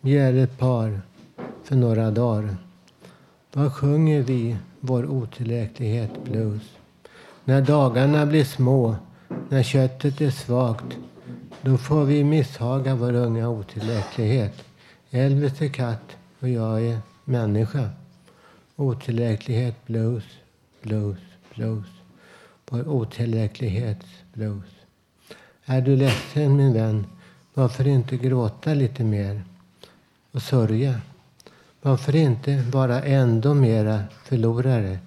[0.01, 1.01] Vi är ett par
[1.63, 2.57] för några dagar.
[3.53, 6.77] Vad sjunger vi, vår otillräcklighet blues?
[7.43, 8.95] När dagarna blir små,
[9.49, 10.97] när köttet är svagt,
[11.61, 14.63] då får vi misshaga vår unga otillräcklighet.
[15.11, 17.89] Elvis är katt och jag är människa.
[18.75, 20.23] Otillräcklighet blues,
[20.81, 21.19] blues,
[21.55, 21.87] blues.
[22.69, 24.69] Vår otillräcklighets blues.
[25.65, 27.05] Är du ledsen min vän,
[27.53, 29.43] varför inte gråta lite mer
[30.31, 31.01] och sörja?
[31.81, 34.99] Varför inte vara ändå mera förlorare?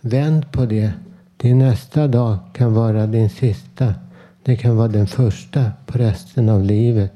[0.00, 0.92] Vänd på det.
[1.42, 3.94] Din nästa dag kan vara din sista.
[4.42, 7.12] Det kan vara den första på resten av livet.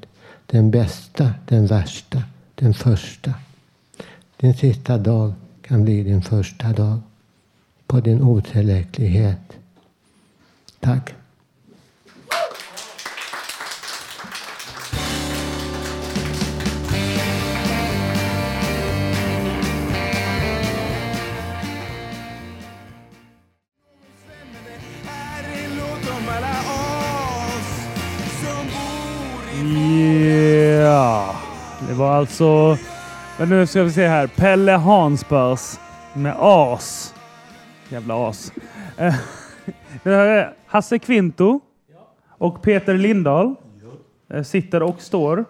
[0.46, 2.22] Den bästa, den värsta,
[2.54, 3.34] den första.
[4.36, 6.98] Din sista dag kan bli din första dag
[7.86, 9.52] på din otillräcklighet.
[10.80, 11.14] Tack.
[32.26, 32.78] Alltså
[33.38, 34.26] men nu ska vi se här.
[34.26, 35.78] Pelle Hansbörs
[36.14, 37.14] med as.
[37.88, 38.52] Jävla as.
[38.96, 39.14] Eh,
[40.02, 41.60] det här är Hasse Kvinto
[42.38, 43.54] och Peter Lindahl
[44.30, 45.44] eh, sitter och står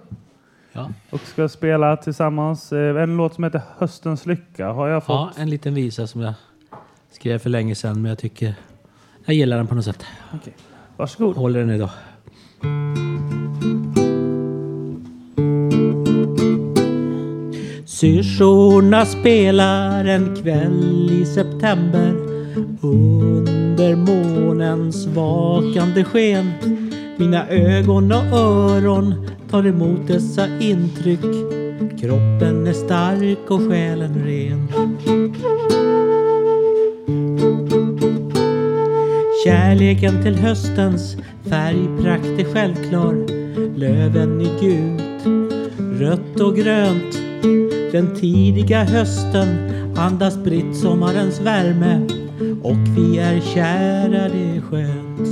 [0.73, 0.91] Ja.
[1.11, 4.69] och ska spela tillsammans eh, en låt som heter Höstens lycka.
[4.69, 5.39] Har jag Ja, fått?
[5.39, 6.35] en liten visa som jag
[7.11, 8.55] skrev för länge sedan, men jag tycker
[9.25, 10.05] jag gillar den på något sätt.
[10.35, 10.55] Okej.
[10.97, 11.37] Varsågod.
[11.37, 11.91] Håller den idag.
[18.01, 22.13] Syrsorna spelar en kväll i september
[22.81, 26.53] under månens vakande sken.
[27.17, 31.21] Mina ögon och öron tar emot dessa intryck.
[32.01, 34.69] Kroppen är stark och själen ren.
[39.45, 41.17] Kärleken till höstens
[41.49, 43.27] färgprakt är självklar.
[43.79, 45.27] Löven är gult,
[46.01, 47.26] rött och grönt.
[47.93, 49.47] Den tidiga hösten
[49.97, 52.07] andas britt sommarens värme.
[52.63, 55.29] Och vi är kära, det är skönt.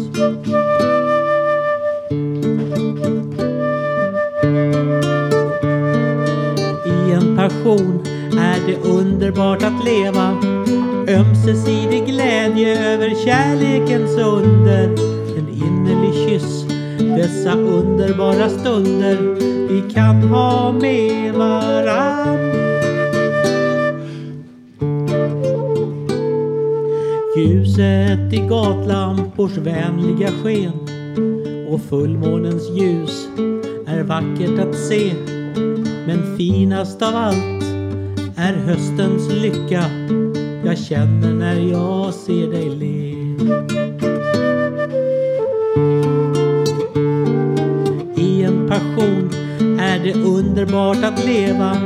[6.87, 8.03] I en passion
[8.39, 10.37] är det underbart att leva.
[11.09, 14.85] Ömsesidig glädje över kärlekens under.
[15.39, 16.65] En innerlig kyss,
[16.99, 22.39] dessa underbara stunder vi kan ha med varann.
[27.37, 30.73] Ljuset i gatlampors vänliga sken
[31.69, 33.29] och fullmånens ljus
[33.87, 35.13] är vackert att se.
[36.07, 37.65] Men finast av allt
[38.37, 39.85] är höstens lycka
[40.65, 43.15] jag känner när jag ser dig le.
[48.23, 49.44] I en passion
[49.79, 51.77] är det underbart att leva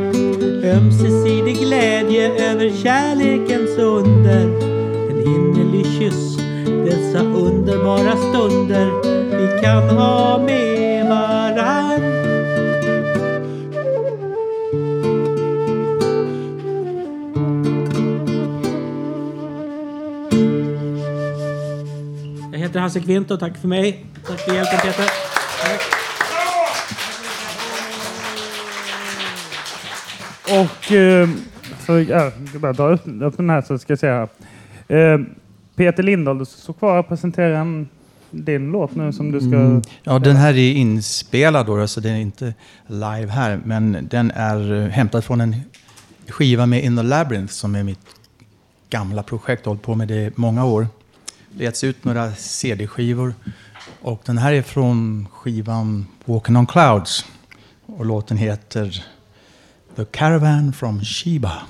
[0.64, 4.40] Ömsesidig glädje över kärlekens under
[5.10, 6.36] En innerlig kyss
[6.84, 8.90] dessa underbara stunder
[9.38, 12.02] vi kan ha med varann
[22.52, 24.06] Jag heter Hasse Kvint och tack för mig.
[24.26, 25.04] Tack för hjälpen Peter.
[25.62, 25.97] Tack.
[30.88, 30.94] Och...
[30.94, 31.28] Eh,
[31.86, 34.28] så, ja, jag bara dra upp, upp den här så ska jag säga.
[34.88, 35.18] Eh,
[35.76, 37.88] Peter Lindahl, du står kvar och presenterar en,
[38.30, 39.48] din låt nu som du ska...
[39.48, 39.82] Mm.
[40.02, 42.54] Ja, den här är inspelad då, så den är inte
[42.86, 43.60] live här.
[43.64, 45.56] Men den är eh, hämtad från en
[46.28, 48.06] skiva med In the Labyrinth som är mitt
[48.90, 49.62] gamla projekt.
[49.64, 50.86] Jag har hållit på med det i många år.
[51.50, 53.34] Det getts ut några CD-skivor.
[54.00, 57.24] Och den här är från skivan Walking on Clouds.
[57.86, 59.04] Och låten heter
[59.94, 61.66] The Caravan from Sheba.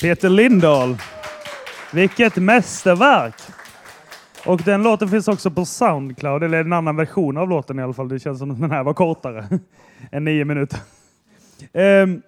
[0.00, 0.96] Peter Lindahl.
[1.92, 3.34] Vilket mästerverk!
[4.46, 7.92] Och den låten finns också på Soundcloud, eller en annan version av låten i alla
[7.92, 8.08] fall.
[8.08, 9.48] Det känns som att den här var kortare
[10.12, 10.78] än nio minuter.
[11.72, 12.22] Ehm,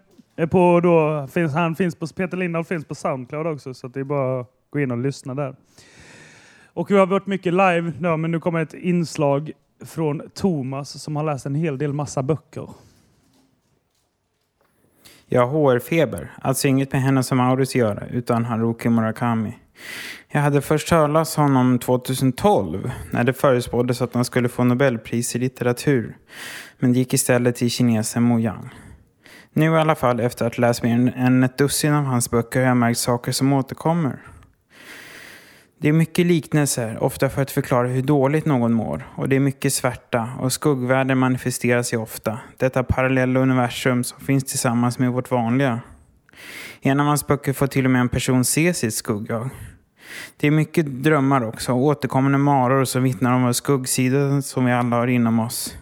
[0.50, 4.04] på då, finns, han finns på, Peter Lindahl finns på Soundcloud också, så det är
[4.04, 5.56] bara att gå in och lyssna där.
[6.66, 9.50] Och vi har varit mycket live, ja, men nu kommer ett inslag
[9.84, 12.68] från Thomas som har läst en hel del massa böcker.
[15.32, 19.58] Jag har HR-feber, alltså inget med henne som Maurits göra, utan Haruki Murakami.
[20.28, 25.38] Jag hade först hört honom 2012 när det förespåddes att han skulle få Nobelpris i
[25.38, 26.16] litteratur.
[26.78, 28.74] Men det gick istället till kinesen Mo Yang.
[29.52, 32.60] Nu i alla fall, efter att ha läst mer än ett dussin av hans böcker,
[32.60, 34.18] har jag märkt saker som återkommer.
[35.82, 39.08] Det är mycket liknelser, ofta för att förklara hur dåligt någon mår.
[39.14, 42.38] Och det är mycket svärta och skuggvärlden manifesterar sig ofta.
[42.56, 45.80] Detta parallella universum som finns tillsammans med vårt vanliga.
[46.80, 49.48] I en av hans böcker får till och med en person se sitt skuggjag.
[50.36, 54.96] Det är mycket drömmar också, återkommande maror som vittnar om vår skuggsida som vi alla
[54.96, 55.76] har inom oss.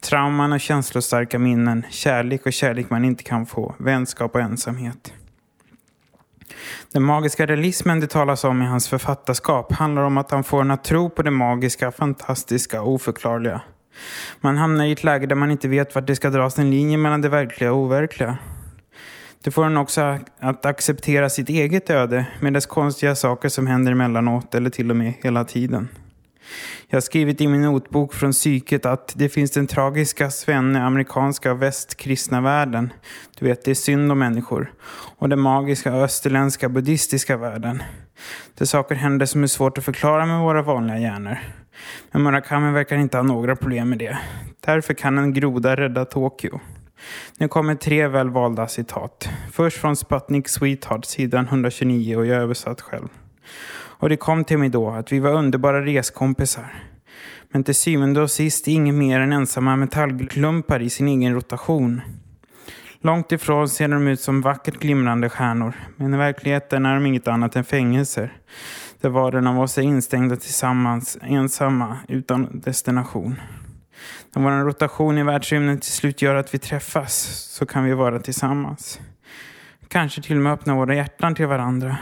[0.00, 5.12] Trauman och känslostarka minnen, kärlek och kärlek man inte kan få, vänskap och ensamhet.
[6.92, 10.70] Den magiska realismen det talas om i hans författarskap handlar om att han får en
[10.70, 13.60] att tro på det magiska, fantastiska och oförklarliga.
[14.40, 16.96] Man hamnar i ett läge där man inte vet vart det ska dras en linje
[16.96, 18.38] mellan det verkliga och overkliga.
[19.44, 23.92] Det får en också att acceptera sitt eget öde med dess konstiga saker som händer
[23.92, 25.88] emellanåt eller till och med hela tiden.
[26.88, 31.54] Jag har skrivit i min notbok från psyket att det finns den tragiska svenne amerikanska
[31.54, 32.92] västkristna världen.
[33.38, 34.72] Du vet, det är synd om människor.
[35.18, 37.82] Och den magiska österländska buddhistiska världen.
[38.54, 41.38] Där saker händer som är svårt att förklara med våra vanliga hjärnor.
[42.10, 44.18] Men Murakami verkar inte ha några problem med det.
[44.60, 46.60] Därför kan en groda rädda Tokyo.
[47.38, 49.28] Nu kommer tre välvalda citat.
[49.52, 53.08] Först från Sputnik Sweetheart, sidan 129 och jag översatt själv.
[54.02, 56.74] Och det kom till mig då att vi var underbara reskompisar.
[57.50, 62.00] Men till syvende och sist inget mer än ensamma metallklumpar i sin egen rotation.
[63.00, 67.28] Långt ifrån ser de ut som vackert glimrande stjärnor, men i verkligheten är de inget
[67.28, 68.32] annat än fängelser.
[69.00, 73.40] Där var den av oss är instängda tillsammans, ensamma, utan destination.
[74.34, 77.14] När vår rotation i världsrymden till slut gör att vi träffas,
[77.58, 79.00] så kan vi vara tillsammans.
[79.88, 81.98] Kanske till och med öppna våra hjärtan till varandra.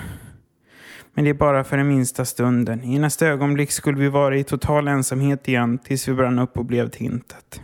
[1.15, 2.85] Men det är bara för den minsta stunden.
[2.85, 6.65] I nästa ögonblick skulle vi vara i total ensamhet igen tills vi brann upp och
[6.65, 7.61] blev till intet.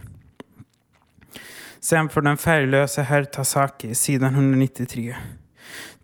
[1.81, 5.17] Sen får den färglösa herr Tasaki, sidan 193.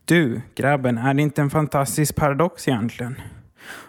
[0.04, 3.20] Du, grabben, är det inte en fantastisk paradox egentligen?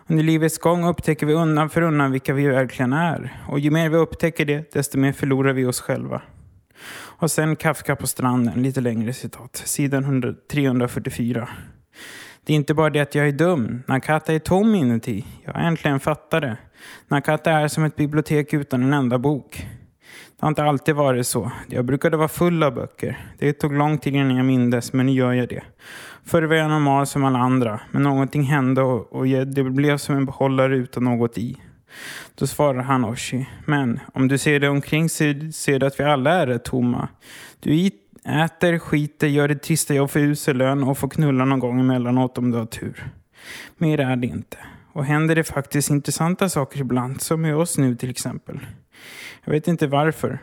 [0.08, 3.44] Under livets gång upptäcker vi undan för undan vilka vi verkligen är.
[3.48, 6.22] Och ju mer vi upptäcker det, desto mer förlorar vi oss själva.
[6.96, 11.50] Och sen Kafka på stranden, lite längre citat, sidan 344.
[12.46, 13.84] Det är inte bara det att jag är dum.
[13.88, 15.26] Nakata är tom inuti.
[15.46, 16.58] Jag har äntligen fattat det.
[17.08, 19.68] Nakata är som ett bibliotek utan en enda bok.
[20.40, 21.52] Det har inte alltid varit så.
[21.68, 23.26] Jag brukade vara full av böcker.
[23.38, 25.64] Det tog lång tid innan jag mindes, men nu gör jag det.
[26.26, 30.26] Förr var jag normal som alla andra, men någonting hände och, det blev som en
[30.26, 31.58] behållare utan något i.
[32.36, 33.46] Då svarar han Oshi.
[33.66, 37.08] Men om du ser dig omkring ser du att vi alla är rätt tomma.
[37.60, 37.74] Du
[38.26, 42.38] äter, skiter, gör det trista jobb för usel lön och får knulla någon gång emellanåt
[42.38, 43.08] om du har tur.
[43.78, 44.58] Mer är det inte.
[44.94, 48.60] Och händer det faktiskt intressanta saker ibland, som med oss nu till exempel.
[49.44, 50.40] Jag vet inte varför.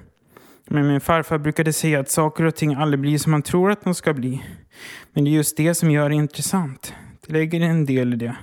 [0.69, 3.85] Men min farfar brukade säga att saker och ting aldrig blir som man tror att
[3.85, 4.45] de ska bli.
[5.13, 6.95] Men det är just det som gör det intressant.
[7.27, 8.37] Det lägger en del i det.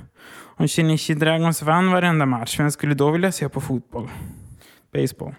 [0.59, 4.09] Om Shinichi Dragons vann varenda match, vem skulle då vilja se på fotboll?
[4.93, 5.35] Baseball.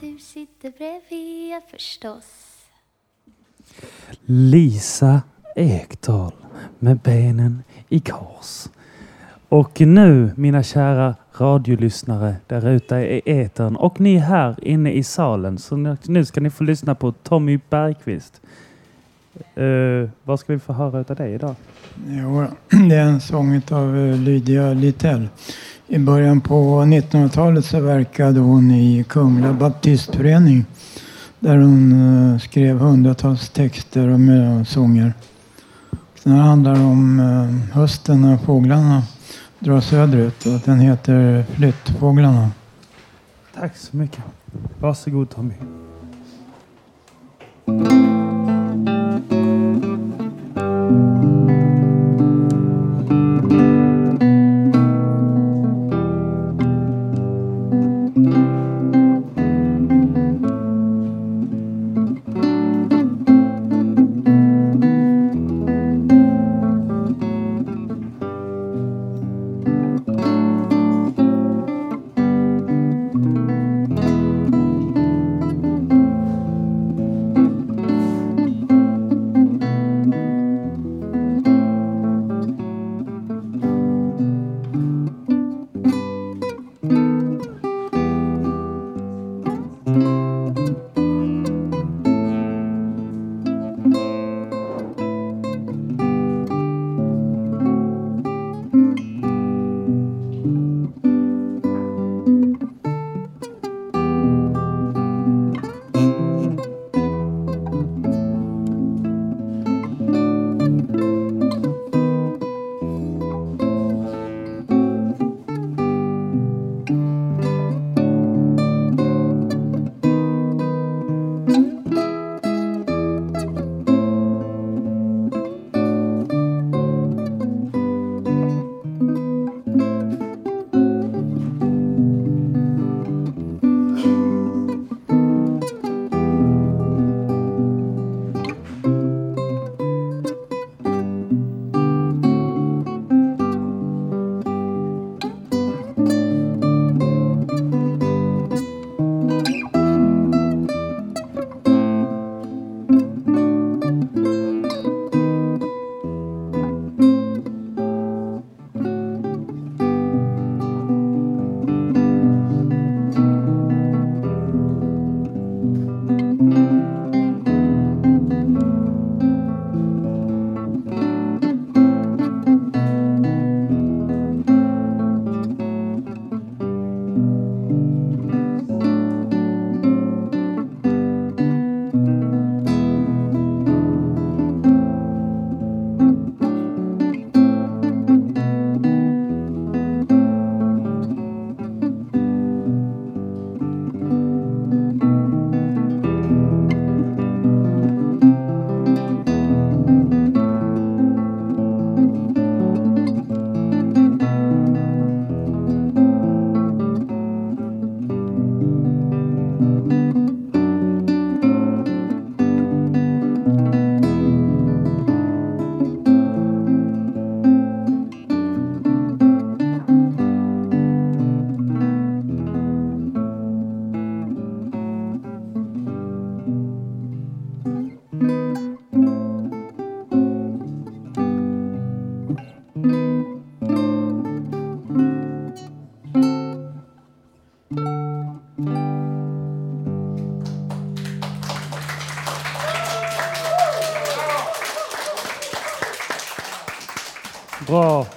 [0.00, 2.24] Du sitter bredvid förstås.
[4.24, 5.22] Lisa
[5.56, 6.32] Ekdahl
[6.78, 8.68] med benen i kors.
[9.48, 15.58] Och nu, mina kära radiolyssnare där ute i etern och ni här inne i salen,
[15.58, 18.40] så nu ska ni få lyssna på Tommy Bergqvist.
[19.58, 21.54] Uh, vad ska vi få höra av dig idag?
[22.06, 22.46] Jo,
[22.88, 25.28] det är en sång av eh, Lydia Littell.
[25.86, 30.64] I början på 1900-talet så verkade hon i Kumla baptistförening
[31.40, 31.92] där hon
[32.32, 35.12] eh, skrev hundratals texter och sånger.
[36.22, 37.18] Den handlar om
[37.72, 39.02] hösten när fåglarna
[39.58, 42.50] drar söderut och den heter Flyttfåglarna.
[43.54, 44.24] Tack så mycket.
[44.78, 45.54] Varsågod Tommy.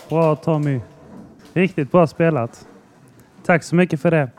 [0.09, 0.79] Bra Tommy.
[1.53, 2.67] Riktigt bra spelat.
[3.45, 4.29] Tack så mycket för det.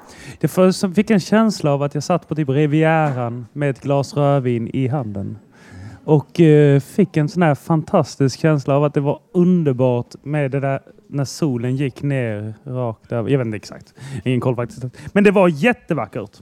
[0.41, 4.71] Jag fick en känsla av att jag satt på typ Rivieran med ett glas rödvin
[4.73, 5.39] i handen.
[6.05, 10.61] Och eh, fick en sån här fantastisk känsla av att det var underbart med det
[10.61, 13.31] där när solen gick ner rakt över.
[13.31, 13.95] Jag vet inte exakt.
[14.25, 14.85] Ingen koll faktiskt.
[15.13, 16.41] Men det var jättevackert.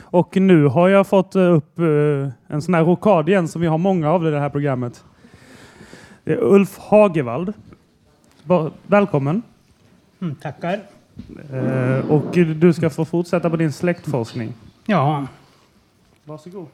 [0.00, 3.78] Och nu har jag fått upp eh, en sån här rokad igen som vi har
[3.78, 5.04] många av i det här programmet.
[6.26, 7.52] Ulf Hagevald.
[8.86, 9.42] Välkommen.
[10.20, 10.80] Mm, tackar.
[11.52, 14.52] Eh, och du ska få fortsätta på din släktforskning.
[14.86, 15.26] Ja.
[16.24, 16.66] Varsågod.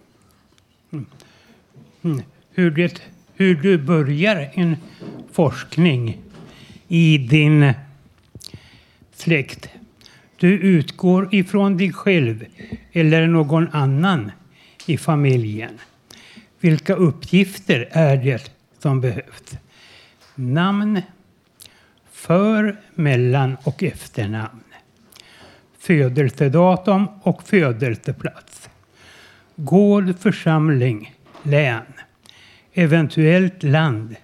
[2.03, 2.22] Mm.
[2.50, 3.03] Hur, det,
[3.34, 4.76] hur du börjar en
[5.32, 6.20] forskning
[6.88, 7.72] i din
[9.14, 9.68] släkt.
[10.36, 12.44] Du utgår ifrån dig själv
[12.92, 14.30] eller någon annan
[14.86, 15.78] i familjen.
[16.61, 18.51] Vilka uppgifter är det
[18.83, 19.57] som behövs?
[20.35, 21.03] Namn,
[22.12, 24.64] för-, mellan och efternamn.
[25.78, 28.70] Födelsedatum och födelseplats.
[29.57, 31.83] Gård, församling, län.
[32.72, 34.16] Eventuellt land.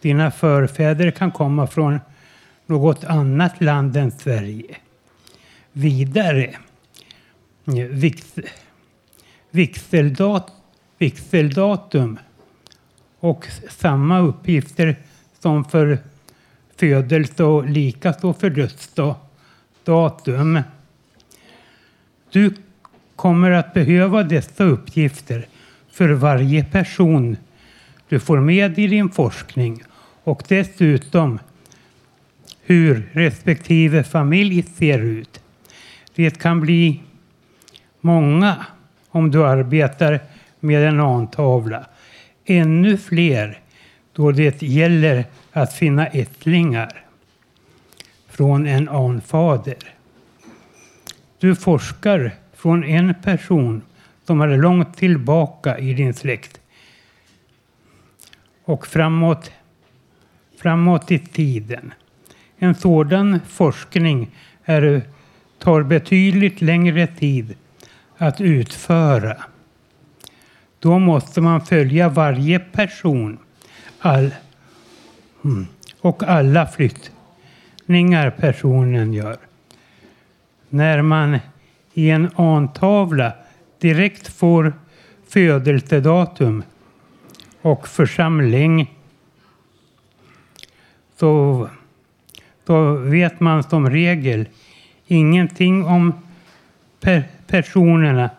[0.00, 2.00] Dina förfäder kan komma från
[2.66, 4.76] något annat land än Sverige.
[5.72, 6.54] Vidare.
[7.90, 8.34] Vix,
[9.50, 10.52] vigseldat,
[10.98, 12.18] vigseldatum
[13.24, 14.96] och samma uppgifter
[15.38, 15.98] som för
[16.76, 20.60] födelse och likaså för dödsdatum.
[22.30, 22.54] Du
[23.16, 25.46] kommer att behöva dessa uppgifter
[25.90, 27.36] för varje person
[28.08, 29.82] du får med i din forskning
[30.24, 31.38] och dessutom
[32.62, 35.40] hur respektive familj ser ut.
[36.14, 37.02] Det kan bli
[38.00, 38.66] många
[39.08, 40.20] om du arbetar
[40.60, 41.86] med en antavla.
[42.44, 43.60] Ännu fler
[44.12, 47.04] då det gäller att finna ättlingar
[48.28, 49.76] från en anfader.
[51.38, 53.82] Du forskar från en person
[54.24, 56.60] som är långt tillbaka i din släkt
[58.64, 59.50] och framåt,
[60.58, 61.94] framåt i tiden.
[62.58, 64.30] En sådan forskning
[64.64, 65.02] är,
[65.58, 67.54] tar betydligt längre tid
[68.16, 69.44] att utföra.
[70.84, 73.38] Då måste man följa varje person.
[73.98, 74.34] All,
[75.44, 75.66] mm.
[76.00, 79.36] och alla flyttningar personen gör.
[80.68, 81.38] När man
[81.94, 83.32] i en antavla
[83.78, 84.72] direkt får
[85.28, 86.62] födelsedatum
[87.62, 88.94] och församling
[91.16, 91.68] så,
[92.66, 94.48] så vet man som regel
[95.06, 96.12] ingenting om
[97.00, 98.30] per, personerna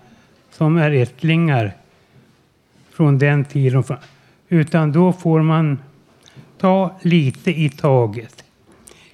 [0.51, 1.73] som är ättlingar
[2.95, 3.83] från den tiden.
[4.49, 5.79] Utan då får man
[6.57, 8.43] ta lite i taget.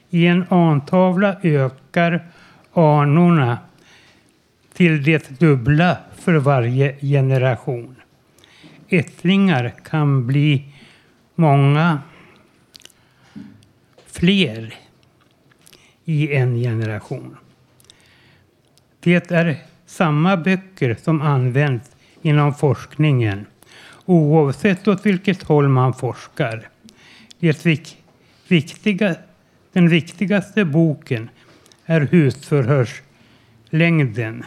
[0.10, 2.26] I en antavla ökar
[2.74, 3.58] anorna
[4.74, 7.96] till det dubbla för varje generation.
[8.90, 10.66] Ättlingar kan bli
[11.36, 12.00] många
[14.06, 14.74] fler
[16.06, 17.38] i en generation.
[19.00, 23.46] Det är samma böcker som används inom forskningen
[24.06, 26.70] oavsett åt vilket håll man forskar.
[27.40, 27.66] Det
[28.48, 29.16] viktiga,
[29.74, 31.30] den viktigaste boken
[31.86, 34.46] är husförhörslängden,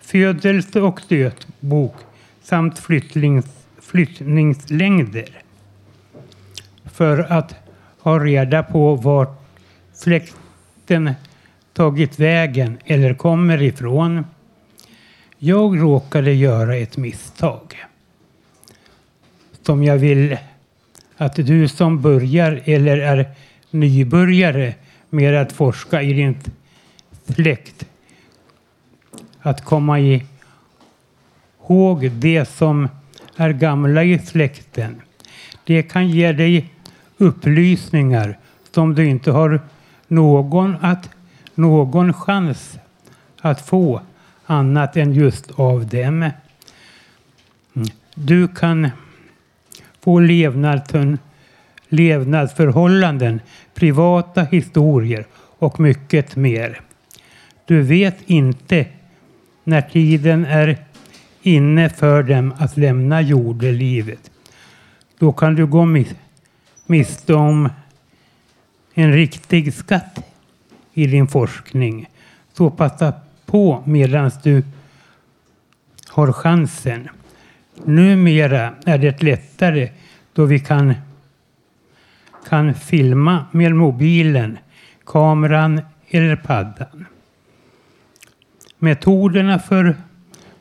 [0.00, 1.94] födelse och dödbok
[2.42, 3.46] samt flyttnings,
[3.80, 5.42] flyttningslängder.
[6.84, 7.54] För att
[7.98, 9.42] ha reda på vart
[9.92, 11.14] släkten
[11.72, 14.24] tagit vägen eller kommer ifrån.
[15.38, 17.86] Jag råkade göra ett misstag.
[19.66, 20.38] Som jag vill
[21.16, 23.30] att du som börjar eller är
[23.70, 24.74] nybörjare
[25.10, 26.36] med att forska i din
[27.34, 27.86] släkt
[29.40, 32.88] att komma ihåg det som
[33.36, 35.02] är gamla i släkten.
[35.64, 36.72] Det kan ge dig
[37.18, 38.38] upplysningar
[38.70, 39.60] som du inte har
[40.08, 41.10] någon, att,
[41.54, 42.78] någon chans
[43.40, 44.00] att få
[44.44, 46.30] annat än just av dem.
[47.76, 47.88] Mm.
[48.14, 48.90] Du kan
[50.06, 51.18] på levnaden,
[51.88, 53.40] levnadsförhållanden,
[53.74, 55.26] privata historier
[55.58, 56.80] och mycket mer.
[57.64, 58.86] Du vet inte
[59.64, 60.78] när tiden är
[61.42, 64.30] inne för dem att lämna jordelivet.
[65.18, 66.14] Då kan du gå mis
[66.86, 67.68] miste om
[68.94, 70.18] en riktig skatt
[70.94, 72.08] i din forskning.
[72.52, 73.12] Så passa
[73.46, 74.62] på medan du
[76.08, 77.08] har chansen.
[77.84, 79.90] Numera är det lättare
[80.32, 80.94] då vi kan,
[82.48, 84.58] kan filma med mobilen,
[85.06, 87.06] kameran eller paddan.
[88.78, 89.94] Metoderna för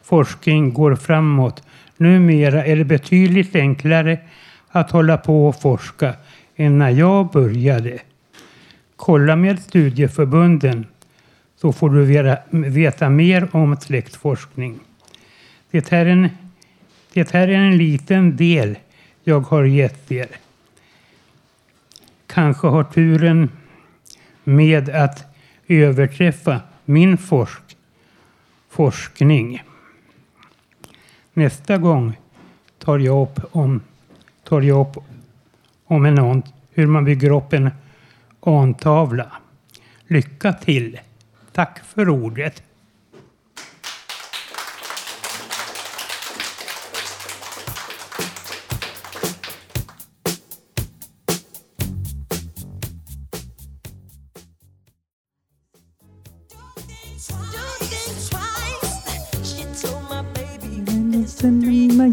[0.03, 1.63] forskning går framåt.
[1.97, 4.19] Numera är det betydligt enklare
[4.69, 6.13] att hålla på och forska
[6.55, 7.99] än när jag började.
[8.95, 10.85] Kolla med studieförbunden
[11.61, 12.05] så får du
[12.69, 14.79] veta, mer om släktforskning.
[15.71, 16.29] Det här, är en,
[17.15, 18.77] det här är en liten del
[19.23, 20.27] jag har gett er.
[22.27, 23.49] Kanske har turen
[24.43, 25.23] med att
[25.67, 27.77] överträffa min forsk
[28.69, 29.63] forskning.
[31.33, 32.17] Nästa gång
[32.79, 33.81] tar jag upp om,
[34.43, 35.03] tar jag upp
[35.85, 37.69] om en ont, hur man bygger upp en
[38.39, 39.31] antavla.
[40.07, 40.99] Lycka till!
[41.51, 42.63] Tack för ordet.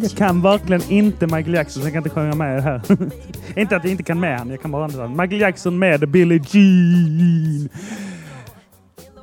[0.03, 2.81] Jag kan verkligen inte Michael Jackson, så jag kan inte sjunga med här.
[3.57, 5.09] inte att jag inte kan med han, jag kan bara andra.
[5.09, 7.69] Michael Jackson med Billie Jean.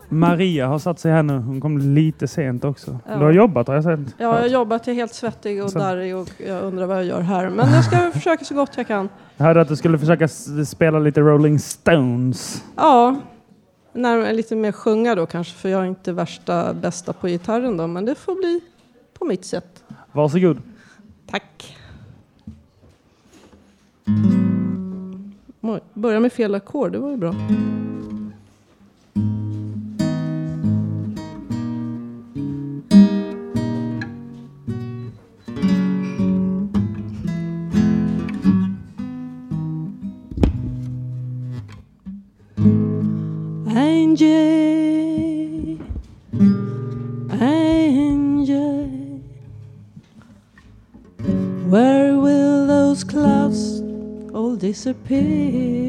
[0.10, 1.38] Maria har satt sig här nu.
[1.38, 3.00] Hon kom lite sent också.
[3.08, 3.16] Ja.
[3.18, 4.00] Du har jobbat har jag sett.
[4.00, 5.80] Ja, jag har jobbat, jag är helt svettig och Så.
[5.80, 7.50] darrig och jag undrar vad jag gör här.
[7.50, 9.10] Men jag ska försöka så gott jag kan.
[9.38, 10.28] Jag hörde att du skulle försöka
[10.66, 12.64] spela lite Rolling Stones.
[12.76, 13.16] Ja,
[14.00, 17.88] närmare, lite mer sjunga då kanske, för jag är inte värsta bästa på gitarren då,
[17.88, 18.62] men det får bli
[19.14, 19.84] på mitt sätt.
[20.12, 20.62] Varsågod.
[21.26, 21.78] Tack.
[25.62, 27.36] Oj, Börja med fel ackord, det var ju bra.
[44.22, 45.80] Angel,
[51.70, 53.80] where will those clouds
[54.34, 55.89] all disappear?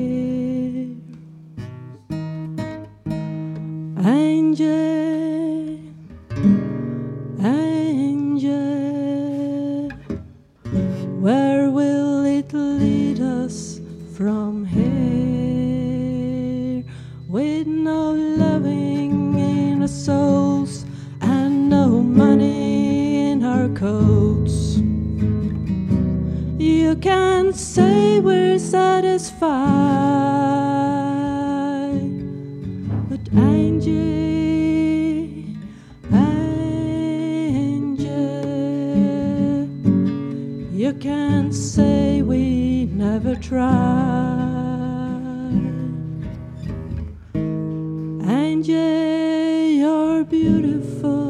[50.30, 51.29] Beautiful,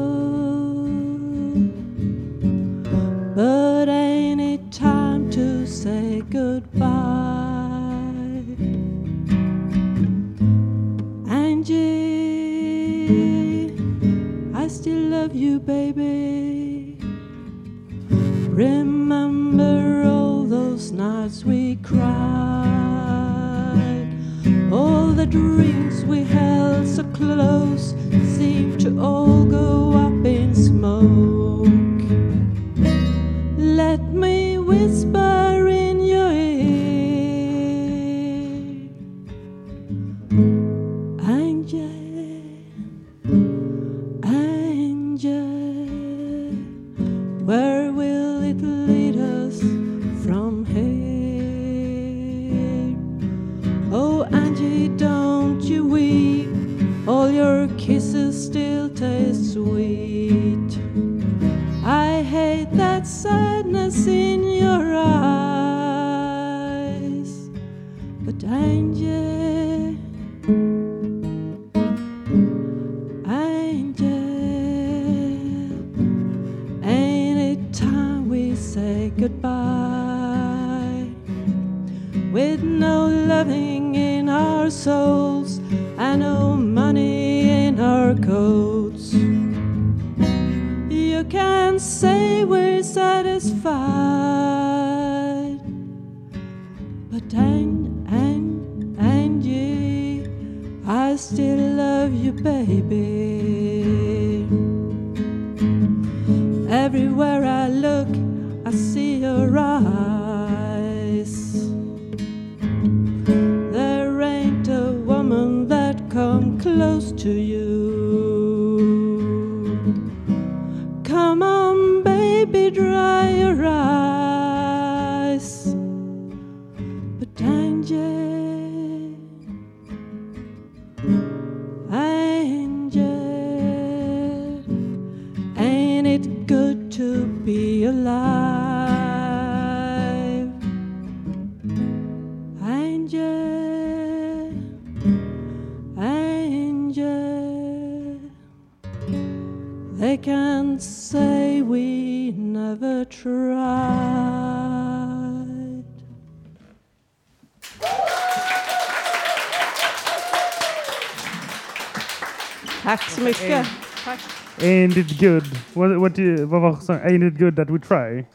[164.61, 165.43] Ain't it good?
[165.73, 167.01] What, what, do you- vad var sången?
[167.01, 168.25] Ain't it good that we try?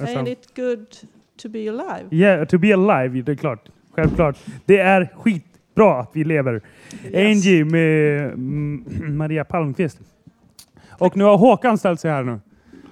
[0.00, 0.86] Alltså- Ain't it good
[1.42, 2.08] to be alive?
[2.10, 3.68] Yeah, to be alive, det är klart.
[3.96, 4.36] Självklart.
[4.64, 6.60] Det är skitbra att vi lever.
[7.14, 8.84] Angie med mm,
[9.16, 9.98] Maria Palmqvist.
[10.98, 12.40] Och nu har Håkan ställt sig här nu.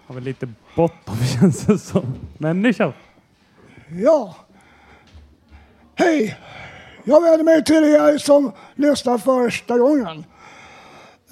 [0.07, 2.15] Har väl lite bråttom känns det som.
[2.39, 2.93] Men nu kör.
[3.91, 4.37] Ja.
[5.95, 6.37] Hej!
[7.05, 10.25] Jag vänder mig till er som lyssnar första gången.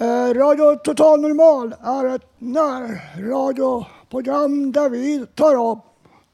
[0.03, 5.79] Eh, Radio Total Normal är ett närradioprogram där vi tar upp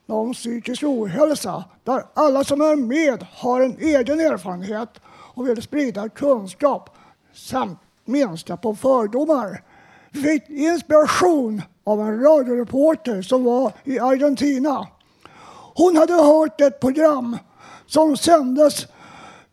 [0.07, 1.63] om psykisk ohälsa.
[1.84, 6.89] Där alla som är med har en egen erfarenhet och vill sprida kunskap
[7.34, 9.63] samt minska på fördomar.
[10.11, 14.88] Vi fick inspiration av en radioreporter som var i Argentina.
[15.76, 17.38] Hon hade hört ett program
[17.86, 18.88] som sändes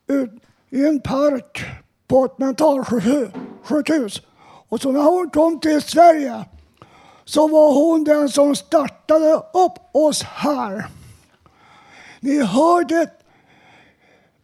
[0.07, 0.33] ut
[0.71, 1.65] i en park
[2.09, 3.29] på ett mentalsjukhus
[3.67, 4.23] sjukhus
[4.69, 6.45] Och så när hon kom till Sverige
[7.25, 10.87] så var hon den som startade upp oss här.
[12.21, 13.11] Ni hör det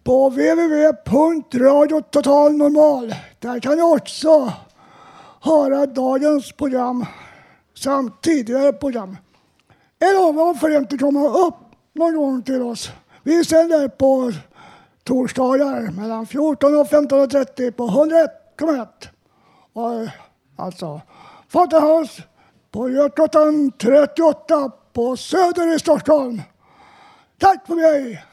[0.04, 3.14] på www.radiototalnormal.
[3.38, 4.52] Där kan ni också
[5.40, 7.06] höra dagens program
[7.74, 9.16] samt tidigare program.
[10.00, 11.54] Eller varför inte komma upp
[11.92, 12.90] någon gång till oss.
[13.22, 14.32] Vi sänder på
[15.04, 18.86] torsdagar mellan 14 och 15.30 på 101,1
[19.72, 20.10] var
[20.56, 21.00] Alltså
[21.48, 22.06] Fountain
[22.70, 26.42] på Götgatan 38 på Söder i Stockholm.
[27.38, 28.24] Tack för mig!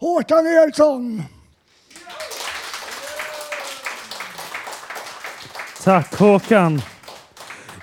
[0.00, 1.22] Håkan Eriksson.
[5.84, 6.82] Tack Håkan.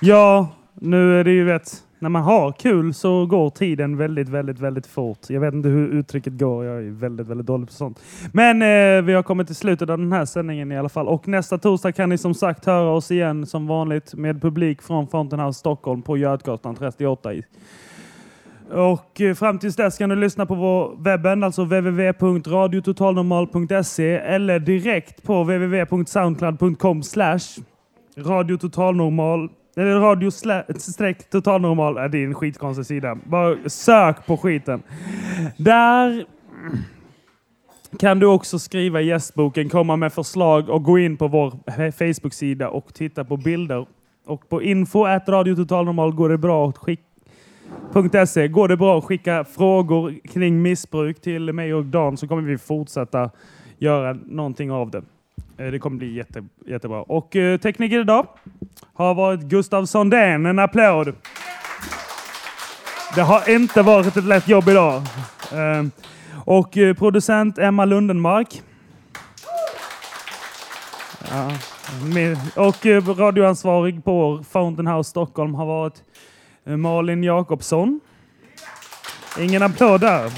[0.01, 4.60] Ja, nu är det ju vet, när man har kul så går tiden väldigt, väldigt,
[4.60, 5.20] väldigt fort.
[5.30, 6.66] Jag vet inte hur uttrycket går.
[6.66, 7.99] Jag är väldigt, väldigt dålig på sånt.
[8.34, 11.08] Men eh, vi har kommit till slutet av den här sändningen i alla fall.
[11.08, 15.08] Och nästa torsdag kan ni som sagt höra oss igen som vanligt med publik från
[15.08, 17.34] Fountain House Stockholm på Götgatan 38.
[17.34, 17.43] i-
[18.72, 25.24] Och eh, fram tills dess kan du lyssna på vår webben, alltså www.radiototalnormal.se eller direkt
[25.24, 27.39] på www.soundcloud.com slash
[28.18, 30.32] radiototalnormal eller radio
[30.80, 31.97] streck totalnormal.
[31.97, 33.17] Äh, det är en skitkonstig sida.
[33.23, 34.84] Bara sök på skiten.
[35.57, 36.26] Där
[37.99, 41.51] kan du också skriva i gästboken, komma med förslag och gå in på vår
[41.91, 43.86] Facebook-sida och titta på bilder.
[44.26, 47.05] Och på info at radiototalnormal går det bra att skicka
[48.26, 52.41] .se går det bra att skicka frågor kring missbruk till mig och Dan så kommer
[52.41, 53.30] vi fortsätta
[53.78, 55.01] göra någonting av det.
[55.58, 57.01] Eh, det kommer bli jätte, jättebra.
[57.01, 58.28] Och eh, tekniker idag
[58.93, 60.45] har varit Gustav Sondén.
[60.45, 61.16] En applåd!
[63.16, 65.01] Det har inte varit ett lätt jobb idag.
[65.51, 65.84] Eh,
[66.45, 68.62] och producent Emma Lundenmark.
[71.32, 71.51] Ja,
[72.56, 72.86] och
[73.20, 76.03] radioansvarig på Fountain House Stockholm har varit
[76.64, 77.99] Malin Jakobsson.
[79.39, 80.31] Ingen applåd där.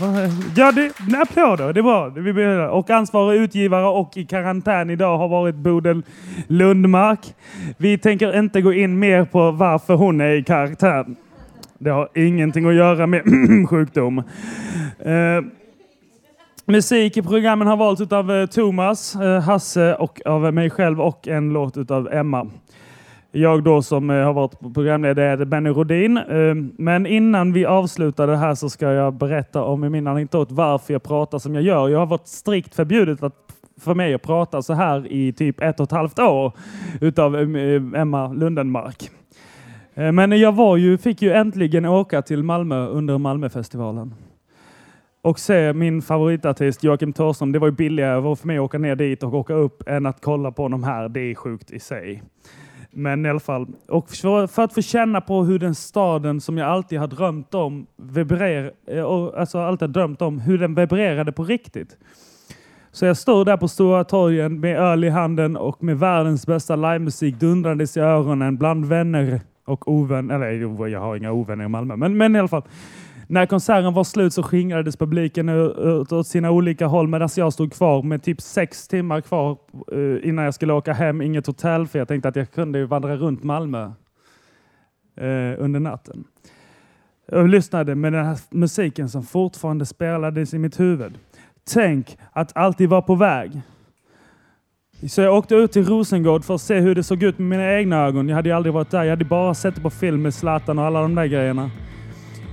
[0.56, 1.74] Ja, det, nej, applåder.
[1.74, 2.10] Det är bra.
[2.10, 2.70] Vi behöver.
[2.70, 6.04] Och ansvarig utgivare och i karantän idag har varit Bodil
[6.48, 7.20] Lundmark.
[7.78, 11.16] Vi tänker inte gå in mer på varför hon är i karantän.
[11.80, 13.24] Det har ingenting att göra med
[13.70, 14.18] sjukdom.
[15.00, 15.42] Eh,
[16.66, 21.28] musik i programmen har valts av eh, Thomas, eh, Hasse och av mig själv och
[21.28, 22.48] en låt av Emma.
[23.38, 26.18] Jag då som eh, har varit programledare är Benny Rodin.
[26.18, 30.94] Ehm, men innan vi avslutar det här så ska jag berätta om min anekdot varför
[30.94, 31.90] jag pratar som jag gör.
[31.90, 33.34] Jag har varit strikt förbjudet att,
[33.82, 36.54] för mig att prata så här i typ ett och ett halvt år
[37.02, 39.10] utav eh, Emma Lundenmark.
[39.96, 44.14] Ehm, men jag var ju, fick ju äntligen åka till Malmö under Malmöfestivalen
[45.22, 47.52] och se min favoritartist Joakim Thåström.
[47.52, 50.22] Det var ju billigare för mig att åka ner dit och åka upp än att
[50.22, 51.10] kolla på honom här.
[51.10, 52.24] Det är sjukt i sig.
[52.98, 56.58] Men i alla fall, och för, för att få känna på hur den staden som
[56.58, 60.76] jag alltid har drömt om vibrer, eh, och alltså alltid har drömt om hur den
[60.76, 61.98] vibrerade på riktigt.
[62.92, 66.76] Så jag står där på Stora torgen med öl i handen och med världens bästa
[66.76, 70.36] livemusik dundrandes i öronen bland vänner och ovänner.
[70.36, 72.64] Eller jo, jag har inga ovänner i Malmö, men, men i alla fall.
[73.30, 77.74] När konserten var slut så skingrades publiken ut åt sina olika håll medan jag stod
[77.74, 79.58] kvar med typ sex timmar kvar
[79.92, 81.22] eh, innan jag skulle åka hem.
[81.22, 83.84] Inget hotell för jag tänkte att jag kunde vandra runt Malmö
[85.16, 86.24] eh, under natten.
[87.32, 91.18] Jag lyssnade med den här musiken som fortfarande spelades i mitt huvud.
[91.74, 93.62] Tänk att alltid vara på väg.
[95.10, 97.74] Så jag åkte ut till Rosengård för att se hur det såg ut med mina
[97.74, 98.30] egna ögon.
[98.30, 99.04] Jag hade ju aldrig varit där.
[99.04, 101.72] Jag hade bara sett det på film med Zlatan och alla de där grejerna.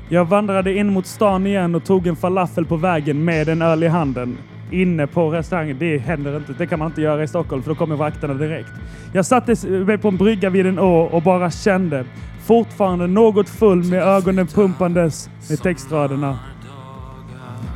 [0.08, 3.82] Jag vandrade in mot stan igen och tog en falafel på vägen med en öl
[3.82, 4.38] i handen.
[4.70, 5.76] Inne på restaurangen.
[5.78, 6.52] Det händer inte.
[6.52, 8.70] Det kan man inte göra i Stockholm för då kommer vakterna direkt.
[9.12, 12.04] Jag satte mig på en brygga vid en å och bara kände.
[12.46, 16.38] Fortfarande något full med ögonen pumpandes med textraderna.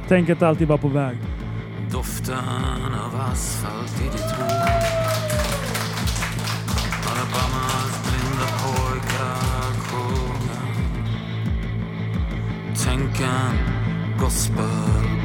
[0.08, 1.16] Tänk att alltid vara på väg.
[1.92, 4.77] Doften av asfalt i ditt hår
[12.84, 13.58] tänkan
[14.18, 15.17] gospel.